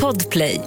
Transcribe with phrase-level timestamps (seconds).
[0.00, 0.60] Podplay.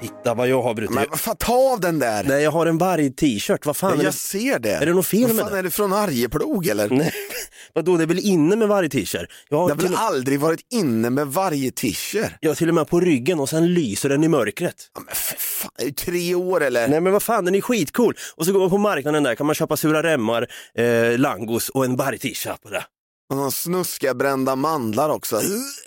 [0.00, 0.94] Titta vad jag har brutit.
[0.94, 2.24] Men vad fan, ta av den där!
[2.24, 3.66] Nej, jag har en varg-t-shirt.
[3.66, 4.16] Vad fan Ja, är jag det?
[4.16, 4.70] ser det.
[4.70, 5.58] Är det något fel Vad med fan, det?
[5.58, 6.88] är det från Arjeplog eller?
[6.88, 7.12] Nej,
[7.74, 9.26] vadå, det är väl inne med varg-t-shirt?
[9.48, 12.32] Jag har, Det har väl aldrig varit inne med varje t-shirt?
[12.40, 14.74] jag har till och med på ryggen och sen lyser den i mörkret.
[14.94, 16.88] Ja, men för fan, är det tre år eller?
[16.88, 18.14] Nej men vad fan, den är skitcool.
[18.36, 20.46] Och så går man på marknaden där kan man köpa sura remmar,
[20.78, 22.84] eh, langos och en varg-t-shirt på det.
[23.32, 25.40] Och snuskiga brända mandlar också.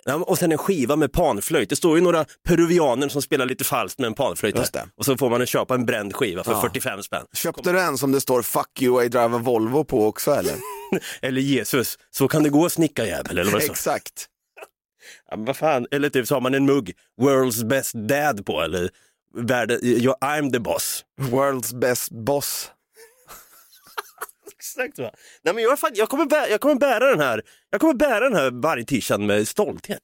[0.04, 1.70] Ja, och sen en skiva med panflöjt.
[1.70, 4.56] Det står ju några peruvianer som spelar lite falskt med en panflöjt.
[4.96, 6.60] Och så får man köpa en bränd skiva för Ja.
[6.60, 7.24] 45 spänn.
[7.32, 10.54] Köpte du en som det står 'fuck you I drive a Volvo' på också eller?
[11.22, 13.72] Eller Jesus, så kan det gå snickarjävel eller vad står.
[13.72, 14.26] Exakt.
[15.30, 18.90] Ja, vad fan, eller typ så har man en mugg, world's best dad på eller
[19.36, 21.04] världen, I'm the boss.
[21.20, 22.70] World's best boss.
[24.74, 25.10] Exakt va.
[25.44, 28.20] Nej men jag, fan, jag, kommer bära, jag kommer bära den här, jag kommer bära
[28.20, 30.02] den här vargtishan med stolthet.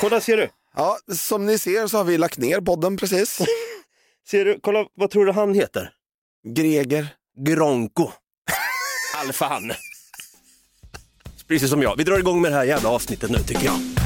[0.00, 3.38] Kolla ser du, Ja, som ni ser så har vi lagt ner podden precis.
[4.30, 5.90] ser du, kolla vad tror du han heter?
[6.56, 7.06] Greger.
[7.46, 8.10] Gronko.
[9.16, 9.76] Alfahanne.
[11.48, 11.96] Precis som jag.
[11.96, 14.03] Vi drar igång med det här jävla avsnittet nu tycker jag.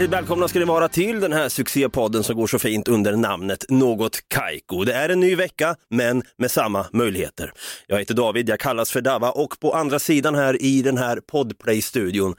[0.00, 3.64] Hjärtligt välkomna ska ni vara till den här succépodden som går så fint under namnet
[3.68, 4.84] Något Kaiko.
[4.84, 7.52] Det är en ny vecka, men med samma möjligheter.
[7.86, 11.20] Jag heter David, jag kallas för Dava och på andra sidan här i den här
[11.20, 12.34] Podplay-studion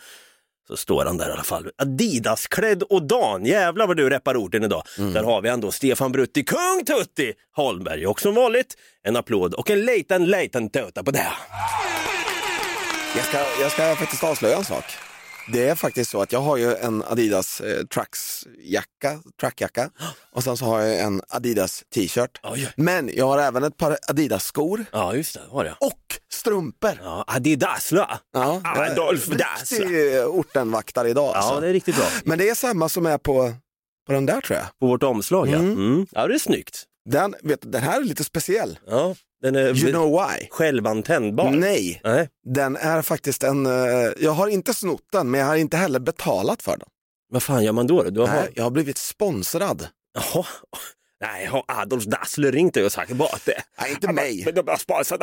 [0.68, 1.70] så står han där i alla fall.
[1.78, 4.84] Adidas-klädd och Dan, jävlar vad du reppar orden idag.
[4.98, 9.70] Där har vi ändå Stefan Brutti, kung Tutti Holmberg och som vanligt en applåd och
[9.70, 11.32] en liten, liten tuta på det.
[13.16, 15.11] Jag ska, jag ska faktiskt avslöja en sak.
[15.48, 17.84] Det är faktiskt så att jag har ju en Adidas eh,
[19.40, 19.90] trackjacka
[20.32, 22.40] och sen så har jag en Adidas t-shirt.
[22.44, 22.74] Oj.
[22.76, 25.76] Men jag har även ett par Adidas-skor Ja, just det, har jag.
[25.80, 26.00] och
[26.34, 27.00] strumpor.
[27.04, 28.20] Ja, Adidas, va?
[28.34, 29.80] Ja, jag är Adolf Dassler.
[29.80, 31.32] Riktig eh, ortenvaktare idag.
[31.34, 31.60] Ja, Alltså.
[31.60, 32.06] det är riktigt bra.
[32.26, 33.54] Men det är samma som är på,
[34.08, 34.68] på den där tror jag.
[34.80, 35.56] På vårt omslag, ja.
[35.58, 35.72] Mm.
[35.74, 36.08] Mm.
[36.12, 36.84] Ja, det är snyggt.
[37.10, 38.80] Den, vet, du, den här är lite speciell.
[38.88, 40.48] Ja, den är You know why?
[40.50, 41.52] självantändbar.
[41.52, 42.30] Nej, Nej.
[42.46, 46.00] den är faktiskt en, eh, jag har inte snott den men jag har inte heller
[46.00, 46.88] betalat för den.
[47.30, 48.04] Vad fan gör man då?
[48.04, 48.10] då?
[48.10, 48.28] Du har...
[48.28, 49.88] Nej, jag har blivit sponsrad.
[50.14, 50.46] Jaha.
[51.22, 53.64] Nej, har Adolf Dassler ringt dig och sagt att det...
[53.82, 54.46] Nej, inte mig.
[54.46, 55.22] Men de har sponsrat.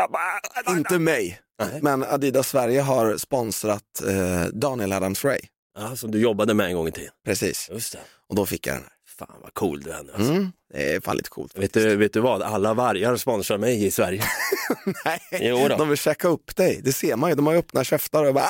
[0.69, 1.41] Inte mig.
[1.63, 1.79] Nej.
[1.83, 5.41] Men Adidas Sverige har sponsrat eh, Daniel Adams-Ray.
[5.79, 7.11] Ja, som du jobbade med en gång i tiden.
[7.25, 7.99] Precis, Just det.
[8.29, 8.93] och då fick jag den här.
[9.19, 10.33] Fan vad cool du är nu alltså.
[10.33, 11.59] Mm, det är fan lite coolt.
[11.59, 12.43] Vet, du, vet du vad?
[12.43, 14.23] Alla vargar sponsrar mig i Sverige.
[15.05, 15.77] Nej, Jo då.
[15.77, 16.81] de vill checka upp dig.
[16.85, 17.37] Det ser man ju.
[17.37, 18.49] De har ju öppna käftar och bara!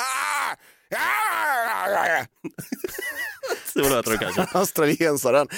[3.73, 4.59] Så låter det kanske.
[4.59, 5.49] Australiensaren.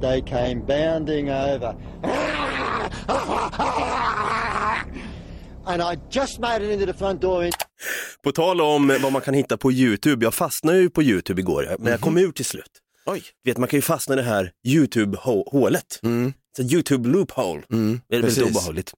[0.00, 1.74] They came bounding over.
[5.66, 7.44] And I just made it into the front door.
[7.44, 7.52] In-
[8.22, 10.26] På tal om vad man kan hitta på YouTube.
[10.26, 12.70] Jag fastnade ju på YouTube igår, men jag kom ut till slut.
[13.06, 13.22] Oj.
[13.44, 16.00] vet, man kan ju fastna i det här YouTube-hålet.
[16.02, 16.32] Mm.
[16.56, 17.62] Så YouTube loophole.
[17.72, 18.56] Mm, det är väldigt precis.
[18.56, 18.92] obehagligt.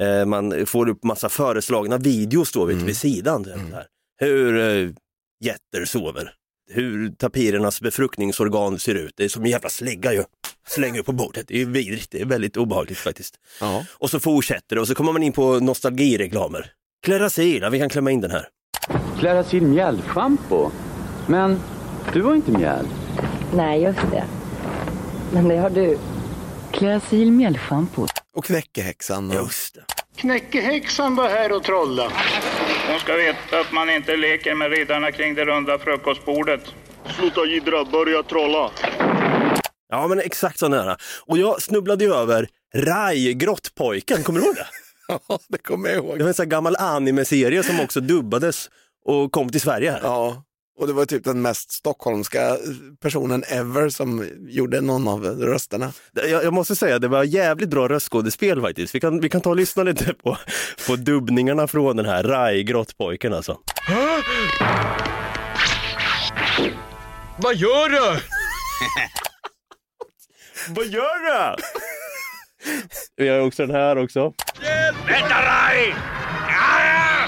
[0.00, 2.86] Eh, man får upp massa föreslagna videos då vet, Mm.
[2.86, 3.44] vid sidan.
[3.44, 3.86] så Här.
[4.18, 4.90] Hur eh,
[5.44, 6.32] getter sover.
[6.70, 9.12] Hur tapirernas befruktningsorgan ser ut.
[9.16, 10.24] Det är som en jävla slägga ju.
[10.68, 11.48] Slänger upp på bordet.
[11.48, 12.10] Det är vidrigt.
[12.10, 13.34] Det är väldigt obehagligt faktiskt.
[13.60, 13.84] Ja.
[13.92, 16.72] Och så fortsätter det och så kommer man in på nostalgireklamer.
[17.04, 18.48] Clarasil, ja, vi kan klämma in den här.
[19.18, 20.70] Clarasil mjällschampo.
[21.26, 21.60] Men
[22.12, 22.86] du har inte mjäll.
[23.54, 24.24] Nej, just det.
[25.32, 25.98] Men det har du.
[26.72, 28.06] Clarasil mjällschampo.
[28.36, 29.30] Och knäckehäxan.
[29.30, 29.36] Och...
[29.36, 29.84] Just det.
[30.16, 32.12] Knäckehäxan var här och trolla.
[32.90, 36.60] Hon ska veta att man inte leker med riddarna kring det runda frukostbordet.
[37.18, 38.70] Sluta jiddra, börja trolla.
[39.88, 40.96] Ja men exakt så nära.
[41.26, 44.66] Och jag snubblade ju över Rai, Grottpojken, kommer du ihåg det?
[45.28, 46.20] Ja, det kommer jag Det ihåg.
[46.20, 48.70] var en sån här gammal anime-serie som också dubbades
[49.04, 50.00] och kom till Sverige här.
[50.02, 50.42] Ja,
[50.78, 52.56] och det var typ den mest stockholmska
[53.02, 55.92] personen ever som gjorde någon av rösterna.
[56.12, 58.94] Jag, jag måste säga, det var jävligt bra röstskådespel faktiskt.
[58.94, 60.36] Vi kan, vi kan ta och lyssna lite på,
[60.86, 63.58] på dubbningarna från den här Rai, Grottpojken alltså.
[67.38, 68.20] Vad gör du?
[70.68, 71.62] Vad gör du?
[73.16, 74.32] Vi har också den här också.
[75.06, 75.94] Vänta Rai!
[76.48, 77.26] Ah!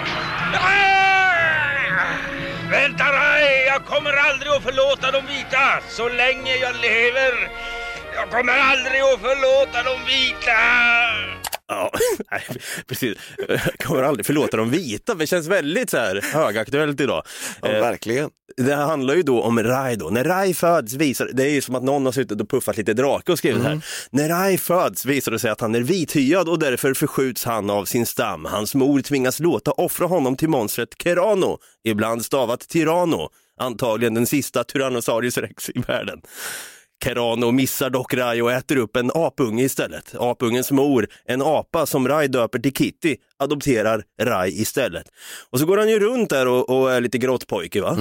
[2.70, 3.66] Vänta Rai!
[3.66, 7.50] Jag kommer aldrig att förlåta de vita så länge jag lever.
[8.14, 10.58] Jag kommer aldrig att förlåta de vita.
[11.68, 11.90] Ja,
[12.30, 12.42] nej,
[12.86, 13.18] precis.
[13.48, 17.22] Jag kommer aldrig förlåta de vita, för det känns väldigt så här högaktuellt idag.
[17.62, 18.30] Ja, Eh, verkligen.
[18.56, 20.10] Det handlar ju då om Rai då.
[20.10, 22.94] När Rai föds visar, det är ju som att någon har suttit och puffat lite
[22.94, 23.80] drake och skrivit här.
[24.10, 27.84] När Rai föds visar det sig att han är vithyad och därför förskjuts han av
[27.84, 28.44] sin stam.
[28.44, 33.28] Hans mor tvingas låta offra honom till monstret Kerano, ibland stavat Tyranno,
[33.60, 36.20] antagligen den sista Tyrannosaurus rex i världen.
[37.04, 40.14] Kerano missar dock Rai och äter upp en apunge istället.
[40.18, 45.06] Apungens mor, en apa som Rai döper till Kitty, adopterar Rai istället.
[45.50, 47.96] Och så går han ju runt där och, och är lite grottpojke va?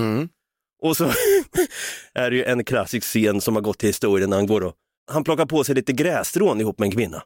[0.82, 1.06] Och så
[2.14, 4.74] är det ju en klassisk scen som har gått till historien när han går och
[5.12, 7.24] han plockar på sig lite grässtrån ihop med en kvinna.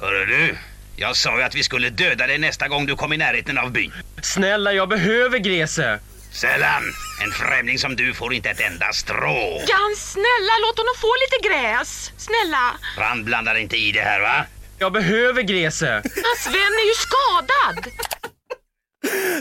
[0.00, 0.54] Hörru du,
[0.96, 3.72] jag sa ju att vi skulle döda dig nästa gång du kom i närheten av
[3.72, 3.92] byn.
[4.22, 5.98] Snälla, jag behöver Grese.
[6.32, 6.82] Sällan.
[7.24, 9.60] En främling som du får inte ett enda strå.
[9.68, 12.12] Jan, snälla låt honom få lite gräs.
[12.16, 12.76] Snälla.
[12.98, 14.44] Rand blandar inte i det här va?
[14.78, 15.86] Jag behöver Grese.
[16.04, 17.92] Hans vän är ju skadad.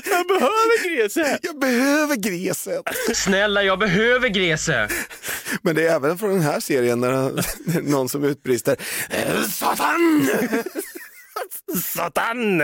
[0.06, 1.40] Jag behöver gräset!
[1.44, 2.82] Jag behöver gräset.
[3.14, 4.88] Snälla, jag behöver Grese.
[5.62, 8.78] Men det är även från den här serien när när någon som utbrister
[9.10, 10.30] "Eh, Satan!
[11.84, 12.60] Satan!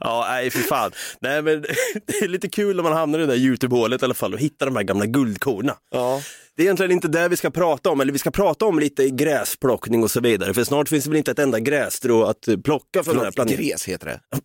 [0.00, 0.92] Ja, nej för fan.
[1.20, 1.62] Nej, men
[2.06, 4.40] det är lite kul när man hamnar i det där Youtube-hålet i alla fall och
[4.40, 5.74] hittar de här gamla guldkorna.
[5.90, 6.22] Ja.
[6.56, 9.10] Det är egentligen inte det vi ska prata om, eller vi ska prata om lite
[9.10, 13.04] gräsplockning och så vidare, för snart finns det väl inte ett enda grässtrå att plocka
[13.04, 13.66] från den här Förlåt, planeten.
[13.66, 14.20] gräs heter det.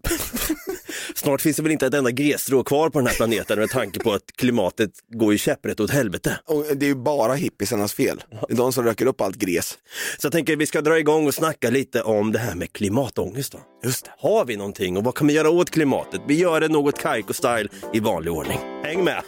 [1.16, 4.00] Snart finns det väl inte ett enda grässtrå kvar på den här planeten med tanke
[4.00, 6.40] på att klimatet går ju käpprätt åt helvete.
[6.48, 8.24] Och det är ju bara hippisarnas fel.
[8.48, 9.78] Det är de som röker upp allt gräs.
[10.18, 12.74] Så jag tänker att vi ska dra igång och snacka lite om det här med
[12.74, 13.52] klimatångest.
[13.52, 13.60] Då.
[13.84, 14.12] Just det.
[14.18, 16.22] Har vi någonting och vad kan vi göra åt klimatet?
[16.28, 18.60] Vi gör det något Kaiko-style i vanlig ordning.
[18.84, 19.24] Häng med!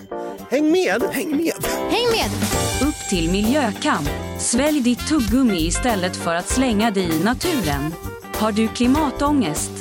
[0.50, 1.02] Häng med!
[1.12, 1.54] Häng med!
[1.90, 2.32] Häng med!
[2.88, 4.10] Upp till miljökamp.
[4.40, 7.94] Svälj ditt tuggummi istället för att slänga det i naturen.
[8.36, 9.72] Har du klimatångest?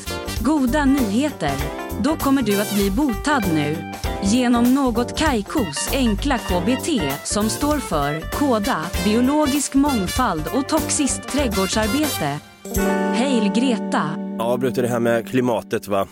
[0.40, 1.54] Goda nyheter.
[2.00, 3.92] Då kommer du att bli botad nu.
[4.22, 6.88] Genom något Kaikos enkla KBT
[7.24, 12.38] som står för KODA, biologisk mångfald och toxiskt trädgårdsarbete.
[13.16, 14.29] Hail Greta!
[14.40, 16.08] Avbryter det här med klimatet va?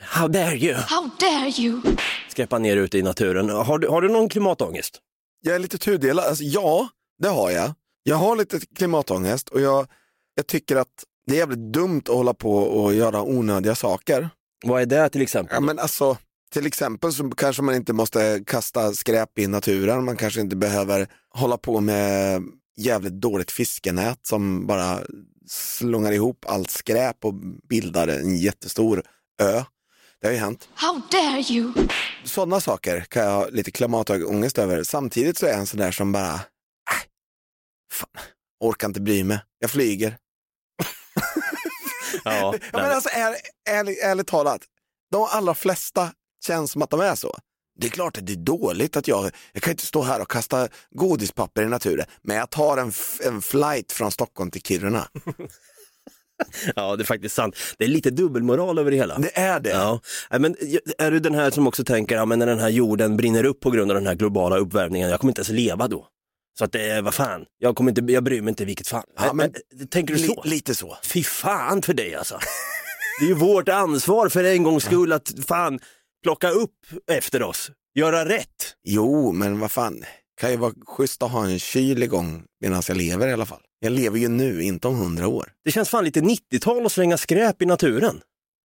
[0.00, 0.74] How dare you!
[0.74, 1.80] How dare you!
[2.28, 3.50] Skräpa ner ute i naturen.
[3.50, 5.00] Har du, har du någon klimatångest?
[5.40, 6.24] Jag är lite tudelad.
[6.24, 6.88] Alltså, ja,
[7.18, 7.72] det har jag.
[8.02, 9.86] Jag har lite klimatångest och jag,
[10.34, 14.30] jag tycker att det är jävligt dumt att hålla på och göra onödiga saker.
[14.64, 15.54] Vad är det till exempel?
[15.54, 16.16] Ja, men alltså,
[16.52, 20.04] till exempel så kanske man inte måste kasta skräp i naturen.
[20.04, 22.42] Man kanske inte behöver hålla på med
[22.76, 24.98] jävligt dåligt fiskenät som bara
[25.50, 27.34] slungar ihop allt skräp och
[27.68, 29.02] bildar en jättestor
[29.42, 29.64] ö.
[30.20, 30.68] Det har ju hänt.
[30.74, 31.72] How dare you!
[32.24, 34.82] Sådana saker kan jag ha lite klimatångest över.
[34.82, 36.40] Samtidigt så är jag en sån där som bara, äh,
[37.92, 38.22] fan,
[38.60, 39.40] orkar inte bry mig.
[39.58, 40.16] Jag flyger.
[42.24, 43.36] Ja, men alltså, är,
[43.70, 44.60] ärligt, ärligt talat,
[45.10, 46.12] de allra flesta
[46.46, 47.38] känns som att de är så.
[47.80, 50.30] Det är klart att det är dåligt att jag, jag kan inte stå här och
[50.30, 52.92] kasta godispapper i naturen, men jag tar en,
[53.26, 55.08] en flight från Stockholm till Kiruna.
[56.76, 57.56] ja, det är faktiskt sant.
[57.78, 59.18] Det är lite dubbelmoral över det hela.
[59.18, 59.70] Det är det.
[59.70, 60.00] Ja,
[60.30, 60.56] men
[60.98, 63.60] är du den här som också tänker, ja, men när den här jorden brinner upp
[63.60, 66.06] på grund av den här globala uppvärmningen, jag kommer inte ens leva då.
[66.58, 69.04] Så att det vad fan, jag, kommer inte, jag bryr mig inte i vilket fall.
[69.16, 69.50] Ja, men-
[69.80, 70.42] Äh, tänker du så?
[70.44, 70.96] Li, lite så.
[71.04, 72.38] Fy fan för dig alltså.
[73.20, 75.78] Det är ju vårt ansvar för en gångs skull att fan
[76.22, 78.74] plocka upp efter oss, göra rätt.
[78.84, 80.04] Jo, men vad fan,
[80.40, 83.62] kan ju vara schysst att ha en kyl igång medan jag lever i alla fall.
[83.78, 85.52] Jag lever ju nu, inte om hundra år.
[85.64, 88.20] Det känns fan lite 90-tal att slänga skräp i naturen.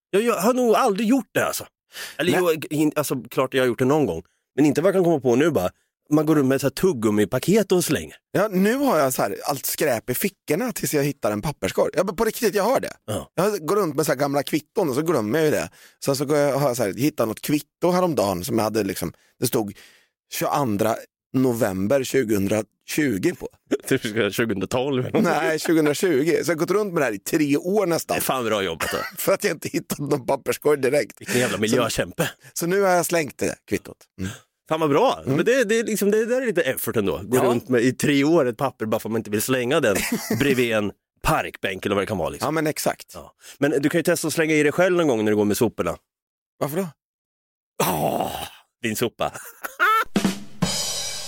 [0.10, 1.66] Jag, jag har nog aldrig gjort det alltså.
[2.18, 4.24] Eller jo, in, alltså, klart jag har gjort det någon gång.
[4.56, 5.70] Men inte vad jag kan komma på nu bara.
[6.10, 8.16] Man går runt med så här tuggummi-paket och slänger.
[8.32, 11.92] Ja, nu har jag så här, allt skräp i fickorna tills jag hittar en papperskorg.
[11.98, 12.94] Ja, men på riktigt, jag har det.
[13.06, 13.32] Ja.
[13.36, 15.70] Jag går runt med så här gamla kvitton och så glömmer jag ju det.
[16.06, 18.84] Sen så går jag, har jag så här, hittat något kvitto häromdagen som jag hade
[18.84, 19.74] liksom, det stod
[20.34, 20.96] 22
[21.34, 23.48] november 2020 på.
[23.88, 25.10] 2012.
[25.14, 26.32] Nej, 2020.
[26.44, 28.18] Så jag har gått runt med det här i tre år Det nästan.
[28.18, 28.90] är fan bra jobbat.
[29.18, 31.22] För att jag inte hittat någon papperskorg direkt.
[31.22, 32.30] Vilken jävla miljökämpe.
[32.54, 33.98] Så nu har jag slängt det kvittot.
[34.20, 34.32] Mm.
[34.70, 35.22] Fan vad bra.
[35.26, 37.22] Men det, det, är liksom, det där är lite effort ändå.
[37.24, 37.44] Gå Ja.
[37.44, 39.96] runt med i tre år ett papper bara för att man inte vill slänga den
[40.40, 40.92] bredvid en
[41.24, 42.30] parkbänk eller vad det kan vara.
[42.30, 42.48] Liksom.
[42.48, 43.12] Ja, men exakt.
[43.14, 43.34] Ja.
[43.58, 45.46] Men du kan ju testa att slänga i dig själv någon gång när du går
[45.46, 45.98] med soporna.
[46.60, 46.88] Varför då?
[47.84, 48.32] Åh,
[48.82, 49.32] din sopa.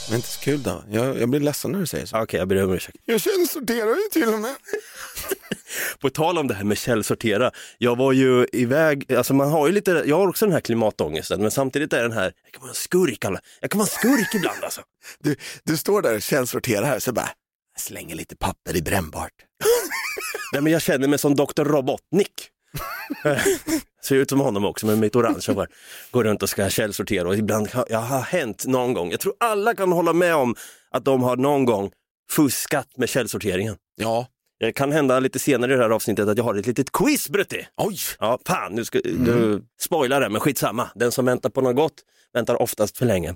[0.09, 0.83] Men inte så kul då.
[0.91, 2.17] Jag, jag blir ledsen när du säger så.
[2.21, 2.97] Okej, jag ber om ursäkt.
[3.05, 4.55] Jag källsorterar ju till och med.
[5.99, 9.73] På tal om det här med källsortera, jag var ju iväg, alltså man har ju
[9.73, 12.69] lite, jag har också den här klimatångesten, men samtidigt är den här, jag kan vara
[12.69, 13.39] en skurk, alla.
[13.61, 14.81] jag kan vara en skurk ibland alltså.
[15.19, 17.29] Du, du står där och källsorterar här så bara,
[17.77, 19.33] slänger lite papper i brännbart.
[20.53, 21.63] Nej, men jag känner mig som Dr.
[21.63, 22.49] Robotnik.
[24.03, 25.67] Ser ut som honom också med mitt orangea hår.
[26.11, 29.11] Går runt och ska källsortera och ibland jag har hänt någon gång.
[29.11, 30.55] Jag tror alla kan hålla med om
[30.91, 31.91] att de har någon gång
[32.31, 33.75] fuskat med källsorteringen.
[33.95, 34.27] Ja.
[34.59, 37.29] Det kan hända lite senare i det här avsnittet att jag har ett litet quiz
[37.29, 37.67] Brutti.
[37.77, 37.97] Oj!
[38.19, 40.89] Ja, fan, nu ska du spoilar det, men skitsamma.
[40.95, 41.93] Den som väntar på något gott
[42.33, 43.35] väntar oftast för länge.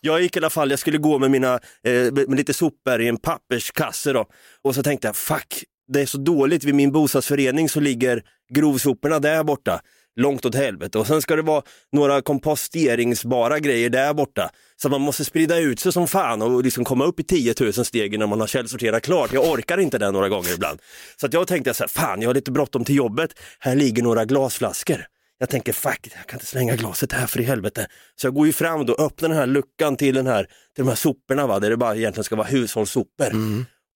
[0.00, 1.54] Jag gick i alla fall, jag skulle gå med mina,
[1.84, 4.26] eh, med lite sopor i en papperskasse då.
[4.62, 8.22] Och så tänkte jag, fuck, det är så dåligt vid min bostadsförening så ligger
[8.54, 9.80] grovsoporna där borta.
[10.16, 10.98] Långt åt helvete.
[10.98, 14.50] Och sen ska det vara några komposteringsbara grejer där borta.
[14.76, 17.72] Så man måste sprida ut sig som fan och liksom komma upp i 10 000
[17.72, 19.32] steg innan man har källsorterat klart.
[19.32, 20.80] Jag orkar inte det några gånger ibland.
[21.20, 23.30] Så jag tänkte så här, fan jag har lite bråttom till jobbet.
[23.58, 25.06] Här ligger några glasflaskor.
[25.38, 27.86] Jag tänker fuck, jag kan inte slänga glaset här för i helvete.
[28.20, 30.88] Så jag går ju fram och öppnar den här luckan till, den här, till de
[30.88, 33.26] här soporna va, där det bara egentligen ska vara hushållssopor.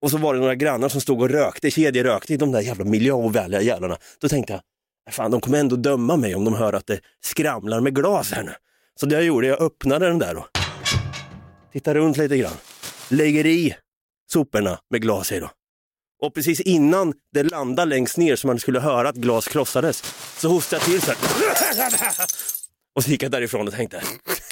[0.02, 2.84] Och så var det några grannar som stod och rökte, kedjerökte i de där jävla
[2.84, 3.96] miljöovänliga jävlarna.
[4.20, 4.60] Då tänkte jag,
[5.10, 8.42] fan de kommer ändå döma mig om de hör att det skramlar med glas här
[8.42, 8.52] nu.
[9.00, 10.46] Så det jag gjorde, jag öppnade den där och
[11.72, 12.56] tittade runt lite grann.
[13.08, 13.74] Lägger i
[14.30, 15.50] soporna med glas i då.
[16.22, 20.02] Och precis innan det landade längst ner så man skulle höra att glas krossades
[20.38, 21.18] så hostade jag till så här.
[22.96, 24.02] Och så gick jag därifrån och tänkte,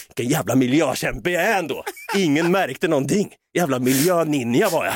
[0.08, 1.84] vilken jävla miljökämpe jag är ändå.
[2.16, 3.34] Ingen märkte någonting.
[3.54, 4.94] Jävla miljöninja var jag.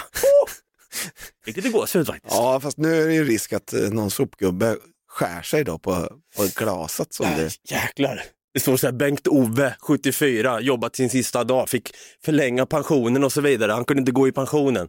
[1.45, 2.35] Fick lite gåshud faktiskt.
[2.35, 4.77] Ja, fast nu är det ju risk att eh, någon sopgubbe
[5.21, 7.15] skär sig då på, på glaset.
[7.15, 7.51] Som det...
[7.71, 8.23] Jäklar.
[8.55, 11.91] Det står så här, Bengt-Ove, 74, jobbat sin sista dag, fick
[12.25, 13.73] förlänga pensionen och så vidare.
[13.73, 14.89] Han kunde inte gå i pensionen.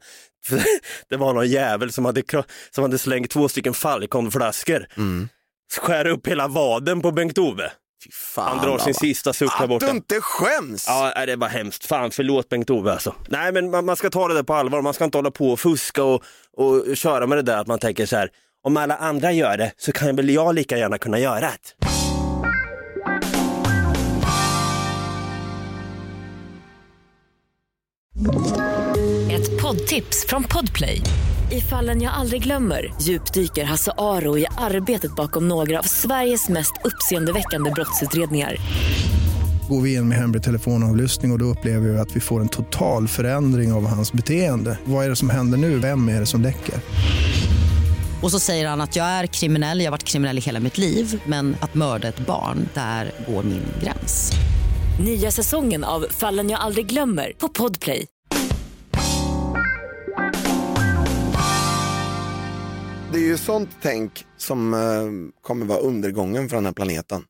[1.09, 2.23] Det var någon jävel som hade,
[2.71, 4.87] som hade slängt två stycken Falcon-flaskor.
[5.79, 7.71] Skär upp hela vaden på Bengt-Ove.
[8.11, 9.85] Fan, Han drar sin sista suck Att borta.
[9.85, 10.85] du inte skäms!
[10.87, 11.85] Ja, det var hemskt.
[11.85, 13.15] Fan, förlåt Bengt-Ove alltså.
[13.27, 14.81] Nej, men man, man ska ta det där på allvar.
[14.81, 16.23] Man ska inte hålla på och fuska och,
[16.57, 18.29] och köra med det där att man tänker så här,
[18.63, 21.85] om alla andra gör det så kan väl jag lika gärna kunna göra det.
[29.31, 31.01] Ett poddtips från Podplay.
[31.51, 36.73] I fallen jag aldrig glömmer djupdyker Hasse Aro i arbetet bakom några av Sveriges mest
[36.83, 38.55] uppseendeväckande brottsutredningar.
[39.69, 42.49] Går vi in med hemlig telefonavlyssning och, och då upplever vi att vi får en
[42.49, 44.77] total förändring av hans beteende.
[44.83, 45.79] Vad är det som händer nu?
[45.79, 46.75] Vem är det som läcker?
[48.23, 50.77] Och så säger han att jag är kriminell, jag har varit kriminell i hela mitt
[50.77, 54.31] liv men att mörda ett barn, där går min gräns.
[55.05, 58.07] Nya säsongen av Fallen jag aldrig glömmer på Podplay.
[63.13, 67.23] Det är ju sånt tänk som eh, kommer vara undergången för den här planeten.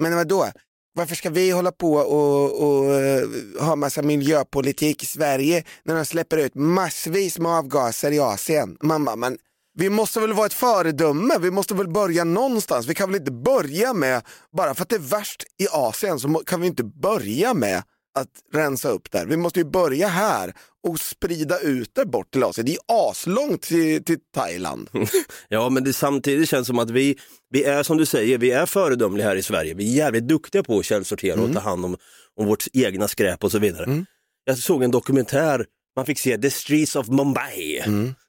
[0.00, 0.46] Men vadå?
[0.94, 3.28] Varför ska vi hålla på och, och eh,
[3.60, 8.76] ha massa miljöpolitik i Sverige när de släpper ut massvis med avgaser i Asien?
[8.80, 9.38] Mamma, men
[9.78, 11.34] vi måste väl vara ett föredöme?
[11.40, 12.86] Vi måste väl börja någonstans?
[12.86, 14.22] Vi kan väl inte börja med,
[14.56, 17.82] bara för att det är värst i Asien så kan vi inte börja med
[18.18, 19.26] att rensa upp där.
[19.26, 20.54] Vi måste ju börja här
[20.88, 22.66] och sprida ut det bort till Asien.
[22.66, 24.90] Det är aslångt till, till Thailand.
[25.48, 27.18] Ja, men det samtidigt känns som att vi,
[27.50, 29.74] vi är som du säger, vi är föredömliga här i Sverige.
[29.74, 31.96] Vi är jävligt duktiga på att källsortera och ta hand om,
[32.36, 34.04] om vårt egna skräp och så vidare.
[34.44, 35.66] Jag såg en dokumentär,
[35.96, 37.82] man fick se The Streets of Mumbai.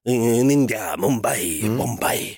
[0.08, 2.38] In India, Mumbai, Mumbai.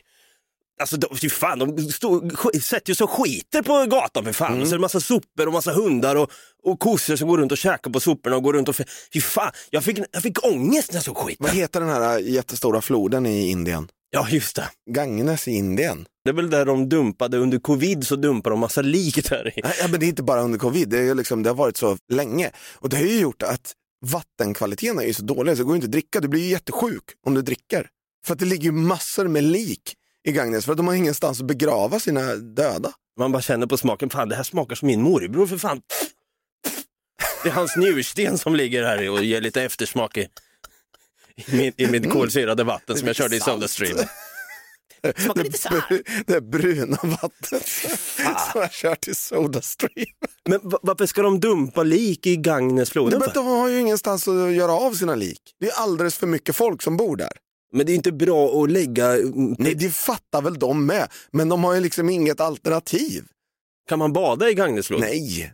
[0.79, 4.61] Alltså de, fy fan, de stod, sätter ju så skiter på gatan för fan.
[4.61, 6.31] Och så är det massa sopor och massa hundar och,
[6.63, 8.75] och kossor som går runt och käkar på soporna och går runt och...
[9.13, 11.45] Fy fan, jag fick, jag fick ångest när jag såg skiten.
[11.45, 13.87] Vad heter den här jättestora floden i Indien?
[14.11, 14.69] Ja, just det.
[14.91, 16.05] Ganges i Indien.
[16.23, 19.61] Det är väl där de dumpade under covid så dumpade de massa lik där i.
[19.63, 21.97] Nej, men det är inte bara under covid, det, är liksom, det har varit så
[22.11, 22.51] länge.
[22.75, 23.73] Och det har ju gjort att
[24.05, 26.19] vattenkvaliteten är ju så dålig så det går inte att dricka.
[26.19, 27.89] Du blir ju jättesjuk om du dricker.
[28.25, 31.39] För att det ligger ju massor med lik i Gagnes för att de har ingenstans
[31.39, 32.93] att begrava sina döda.
[33.19, 35.81] Man bara känner på smaken, fan det här smakar som min morbror för fan.
[37.43, 40.27] Det är hans njursten som ligger här och ger lite eftersmak i,
[41.35, 43.39] i, min, i mitt kolsyrade vatten som jag körde i
[45.03, 45.25] Sodastream.
[45.25, 46.01] Smakar lite så här.
[46.25, 47.67] Det bruna vattnet
[48.51, 50.05] som jag kört i Sodastream.
[50.49, 54.51] Men va- varför ska de dumpa lik i Gagnesfloden Men de har ju ingenstans att
[54.53, 55.41] göra av sina lik.
[55.59, 57.31] Det är alldeles för mycket folk som bor där.
[57.73, 59.07] Men det är inte bra att lägga...
[59.57, 61.07] Nej, det fattar väl de med.
[61.31, 63.23] Men de har ju liksom inget alternativ.
[63.89, 65.09] Kan man bada i Gagnesfloden?
[65.09, 65.53] Nej,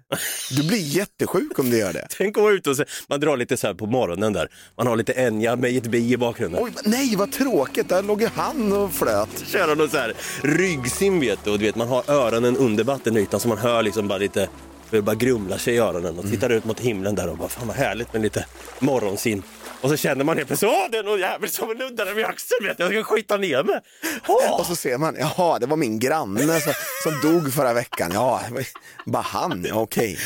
[0.52, 2.08] du blir jättesjuk om du gör det.
[2.18, 4.48] Tänk att vara ute och se, man drar lite så här på morgonen där.
[4.78, 6.64] Man har lite Enya med ett bi i bakgrunden.
[6.64, 7.90] Oj, nej, vad tråkigt.
[7.90, 9.44] Där låg ju han och flöt.
[9.48, 13.40] köra någon så här ryggsim vet du och du vet man har öronen under vattenytan
[13.40, 14.50] så man hör liksom bara lite
[14.90, 17.68] börjar bara grumla sig i öronen och tittar ut mot himlen där och bara, fan
[17.68, 18.46] vad härligt med lite
[18.80, 19.44] morgonsin.
[19.82, 22.68] Och så känner man helt plötsligt, åh det är någon jävel som nuddar vid axeln,
[22.68, 23.80] vet jag, jag ska skita ner mig.
[24.28, 24.60] Åh!
[24.60, 26.74] Och så ser man, jaha det var min granne som,
[27.04, 28.12] som dog förra veckan.
[28.14, 28.66] Ja, det
[29.06, 30.18] bara han, okej.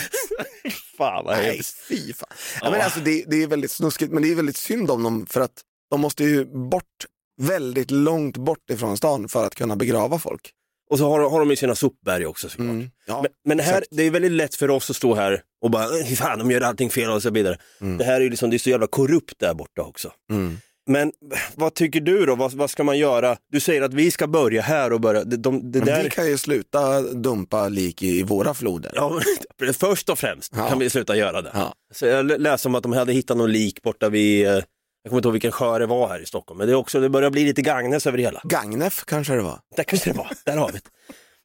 [0.97, 2.29] Fan vad Nej, fy fan.
[2.61, 5.25] Ja, men alltså, det, det är väldigt snuskigt, men det är väldigt synd om dem
[5.29, 5.61] för att
[5.91, 7.05] de måste ju bort
[7.41, 10.51] väldigt långt bort ifrån stan för att kunna begrava folk.
[10.89, 12.69] Och så har, har de ju sina sopberg också såklart.
[12.69, 13.87] Mm, ja, men men här, exakt.
[13.91, 16.61] det är väldigt lätt för oss att stå här och bara, "Fy fan de gör
[16.61, 17.57] allting fel och så vidare.
[17.97, 20.11] Det här är liksom, det är så jävla korrupt där borta också.
[20.31, 20.57] Mm.
[20.87, 21.11] Men
[21.55, 22.35] vad tycker du då?
[22.35, 23.37] Vad, vad ska man göra?
[23.51, 25.23] Du säger att vi ska börja här och börja.
[25.23, 26.03] De, de, det där...
[26.03, 28.91] Vi kan ju sluta dumpa lik i, i våra floder.
[28.95, 29.19] Ja,
[29.61, 30.69] men först och främst Ja.
[30.69, 31.51] kan vi sluta göra det.
[31.53, 31.73] Ja.
[31.93, 34.63] Så jag lä- läste om att de hade hittat någon lik borta vid, eh,
[35.03, 36.99] jag kommer inte ihåg vilken sjö det var här i Stockholm, men det, är också,
[36.99, 38.41] det börjar bli lite Gagnef över det hela.
[38.43, 39.59] Gagnef kanske det var.
[39.75, 40.89] Där kanske det var, där har vi det.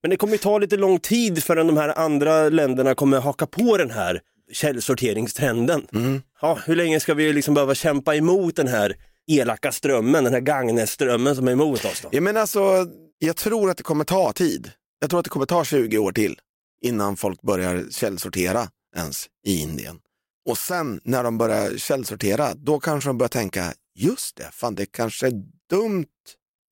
[0.03, 3.47] Men det kommer ju ta lite lång tid förrän de här andra länderna kommer haka
[3.47, 4.21] på den här
[4.53, 5.87] källsorteringstrenden.
[5.93, 6.23] Mm.
[6.41, 8.97] Ja, hur länge ska vi liksom behöva kämpa emot den här
[9.27, 12.09] elaka strömmen, den här Gagnef-strömmen som är emot oss då?
[12.13, 12.87] Ja, men alltså,
[13.19, 14.71] jag tror att det kommer ta tid.
[15.01, 16.39] Jag tror att det kommer ta 20 år till
[16.83, 19.99] innan folk börjar källsortera ens i Indien.
[20.45, 24.87] Och sen när de börjar källsortera, då kanske de börjar tänka, just det, fan det
[24.87, 25.33] kanske är
[25.71, 26.07] dumt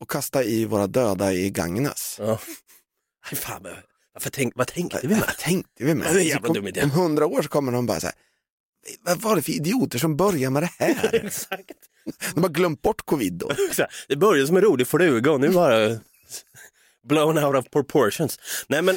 [0.02, 2.16] att kasta i våra döda i Gagnes.
[2.18, 2.38] Ja.
[3.30, 3.66] Aj, fan,
[4.14, 5.24] varför tänk, vad tänkte vi med?
[5.26, 6.06] Vad tänkte vi med?
[6.06, 6.82] Det är en jävla Så dum idé.
[6.82, 8.16] Om hundra år så kommer de bara så här,
[9.00, 11.14] vad var det för idioter som började med det här?
[11.24, 11.70] Exakt.
[12.34, 13.50] De har glömt bort covid då.
[14.08, 15.98] Det började som en rolig fluga och nu bara
[17.08, 18.38] blown out of proportions.
[18.68, 18.96] Nej men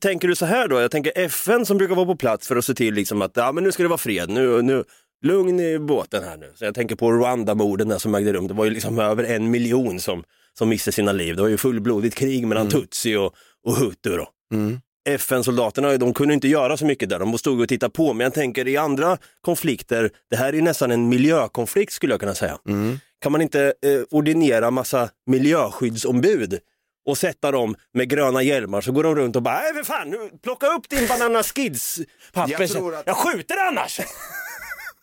[0.00, 2.64] tänker du så här då, jag tänker FN som brukar vara på plats för att
[2.64, 4.84] se till liksom att ja, men nu ska det vara fred, nu, nu,
[5.24, 6.52] lugn i båten här nu.
[6.54, 10.00] Så jag tänker på Rwanda-morden som ägde rum, det var ju liksom över en miljon
[10.00, 10.24] som,
[10.58, 11.36] som miste sina liv.
[11.36, 13.34] Det var ju fullblodigt krig mellan tutsi och,
[13.64, 14.28] och hutu då.
[14.52, 14.80] Mm.
[15.08, 18.12] FN-soldaterna de kunde inte göra så mycket där, de stod och tittade på.
[18.12, 22.34] Men jag tänker i andra konflikter, det här är nästan en miljökonflikt skulle jag kunna
[22.34, 22.58] säga.
[22.68, 22.98] Mm.
[23.20, 26.58] Kan man inte eh, ordinera massa miljöskyddsombud
[27.06, 30.10] och sätta dem med gröna hjälmar så går de runt och bara, nej för fan,
[30.10, 32.00] nu, plocka upp din banana skids
[32.32, 32.60] papper.
[32.60, 34.00] Jag tror att- jag skjuter annars!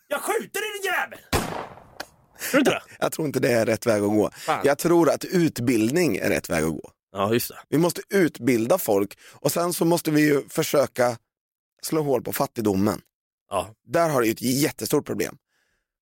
[0.08, 1.18] jag skjuter din jävel!
[2.50, 2.82] Tror du inte det?
[2.98, 4.30] Jag tror inte det är rätt väg att gå.
[4.30, 4.60] Fan.
[4.64, 6.90] Jag tror att utbildning är rätt väg att gå.
[7.12, 7.58] Ja, just det.
[7.68, 11.16] Vi måste utbilda folk och sen så måste vi ju försöka
[11.82, 13.00] slå hål på fattigdomen.
[13.50, 13.74] Ja.
[13.86, 15.36] Där har det ju ett jättestort problem.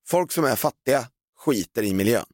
[0.07, 1.07] Folk som är fattiga
[1.39, 2.25] skiter i miljön.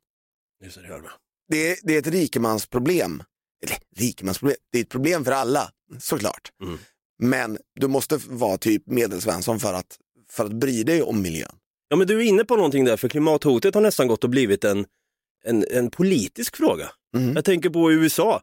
[0.64, 1.02] Just det, det.
[1.48, 3.22] Det är, det är ett rikemansproblem.
[3.64, 6.50] Eller rikemansproblem, det är ett problem för alla såklart.
[6.62, 6.78] Mm.
[7.18, 9.96] Men du måste vara typ medelsvensson för att,
[10.30, 11.52] för att bry dig om miljön.
[11.88, 14.64] Ja men du är inne på någonting där, för klimathotet har nästan gått och blivit
[14.64, 14.86] en,
[15.44, 16.90] en, en politisk fråga.
[17.16, 17.34] Mm.
[17.34, 18.42] Jag tänker på USA,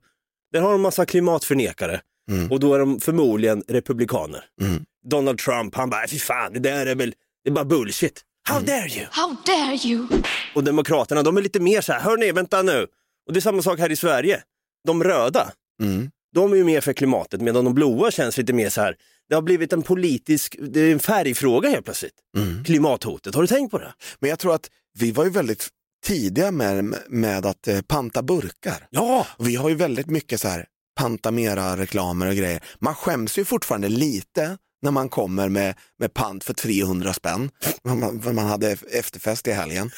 [0.54, 2.52] där har de massa klimatförnekare Mm.
[2.52, 4.45] och då är de förmodligen republikaner.
[4.62, 4.86] Mm.
[5.10, 8.21] Donald Trump, han bara, fy fan, det där är väl, det är bara bullshit.
[8.49, 8.65] How Mm.
[8.67, 9.06] dare you?
[9.12, 10.08] How dare you?
[10.56, 12.88] Och Demokraterna, de är lite mer så här, hörni, vänta nu.
[13.28, 14.43] Och det är samma sak här i Sverige.
[14.87, 16.11] De röda, Mm.
[16.35, 18.95] de är ju mer för klimatet, medan de blåa känns lite mer så här,
[19.29, 22.13] det har blivit en politisk, det är en färgfråga helt plötsligt.
[22.37, 22.63] Mm.
[22.63, 23.93] Klimathotet, har du tänkt på det?
[24.19, 24.69] Men jag tror att
[24.99, 25.69] vi var ju väldigt
[26.05, 28.87] tidiga med, med att eh, panta burkar.
[28.89, 29.27] Ja!
[29.37, 30.65] Och vi har ju väldigt mycket så här
[30.99, 32.63] Pantamera-reklamer och grejer.
[32.79, 37.49] Man skäms ju fortfarande lite när man kommer med, med pant för 300 spänn.
[37.83, 39.91] Man, man, man hade efterfest i helgen.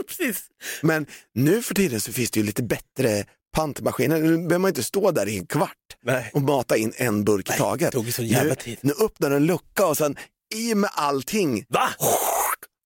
[0.08, 0.42] Precis.
[0.80, 4.18] Men nu för tiden så finns det ju lite bättre pantmaskiner.
[4.20, 6.30] Nu behöver man inte stå där i en kvart Nej.
[6.34, 7.90] och mata in en burk i taget.
[7.92, 8.78] det tog ju så jävla nu, tid.
[8.80, 10.16] nu öppnar en lucka och sen
[10.54, 11.64] i med allting.
[11.68, 11.88] Va?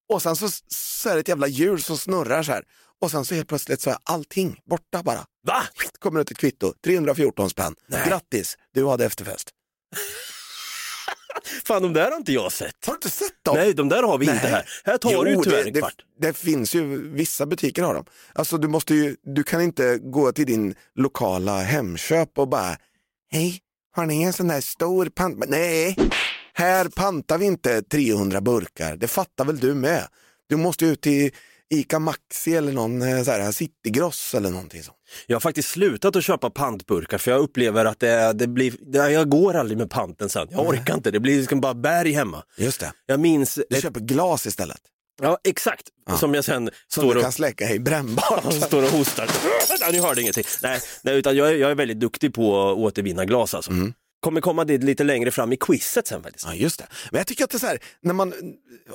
[0.09, 2.65] Och sen så, så är det ett jävla hjul som snurrar så här.
[3.01, 5.25] Och sen så helt plötsligt så är allting borta bara.
[5.47, 5.63] Va?
[5.99, 7.75] Kommer ut ett kvitto, 314 spänn.
[7.87, 8.09] Nej.
[8.09, 9.51] Grattis, du hade efterfest.
[11.65, 12.87] Fan, de där har inte jag sett.
[12.87, 13.57] Har du inte sett dem?
[13.57, 14.53] Nej, de där har vi inte Nej.
[14.53, 14.65] här.
[14.85, 15.95] Här tar du Jo, tyvärr det, en det, kvart.
[16.21, 18.05] det finns ju, vissa butiker har dem.
[18.35, 22.77] Alltså du måste ju, du kan inte gå till din lokala Hemköp och bara,
[23.31, 23.59] hej,
[23.97, 25.45] har ni en sån där stor pant?
[25.49, 25.97] Nej,
[26.55, 30.07] här pantar vi inte 300 burkar, det fattar väl du med.
[30.49, 31.31] Du måste ut till
[31.75, 34.97] Ica Maxi eller någon eh, så här, Citygross eller någonting sånt.
[35.27, 39.11] Jag har faktiskt slutat att köpa pantburkar för jag upplever att det, det blir, det,
[39.11, 40.49] jag går aldrig med panten sen.
[40.51, 42.43] Jag orkar inte, det blir liksom bara berg hemma.
[42.57, 42.93] Just det.
[43.07, 44.81] Jag minns, Du ett, köper glas istället.
[45.23, 46.17] ja exakt, Ja.
[46.17, 48.53] som jag sen Som står du och, kan släcka i brännbart.
[48.67, 49.27] står och hostar.
[49.69, 50.45] Vänta, ni hörde ingenting.
[50.63, 53.71] Nej, nej utan jag, är, jag är väldigt duktig på att återvinna glas alltså.
[53.71, 53.95] Mm.
[54.21, 56.45] Kommer komma dit lite längre fram i quizet sen faktiskt.
[56.47, 56.87] Ja, just det.
[57.11, 58.33] Men jag tycker att det är så här, när man,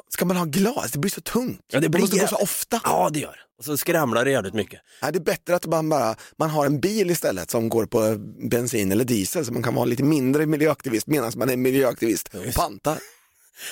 [0.10, 0.92] ska man ha glas?
[0.92, 1.62] Det blir så tungt.
[1.72, 2.82] Ja, det man blir måste gå så ofta.
[2.84, 4.82] Ja, det gör Och så skramlar det jävligt mycket.
[5.02, 8.16] Nej, det är bättre att man bara man har en bil istället som går på
[8.50, 12.54] bensin eller diesel så man kan vara lite mindre miljöaktivist medan man är miljöaktivist och
[12.56, 12.98] pantar.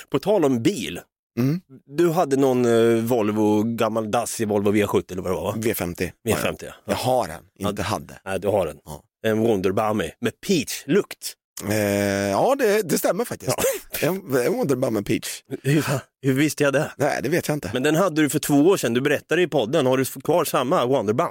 [0.10, 1.00] På tal om bil.
[1.38, 1.62] Mm.
[1.86, 5.58] Du hade någon eh, Volvo, gammal dassig Volvo V70 eller vad det var va?
[5.58, 6.12] V50.
[6.28, 6.74] V50 ja.
[6.86, 8.20] Jag har den, inte hade.
[8.26, 8.80] Nej, du har den.
[9.26, 11.36] En Wonderbummy med peach-lukt.
[11.70, 13.56] Eh, ja, det, det stämmer faktiskt.
[14.02, 15.44] En, en Wonderbar med peach.
[15.64, 15.86] Hur,
[16.22, 16.92] hur visste jag det?
[16.98, 17.70] Nej, det vet jag inte.
[17.74, 19.86] Men den hade du för två år sedan, du berättade i podden.
[19.86, 21.28] Har du kvar samma Wonderbum?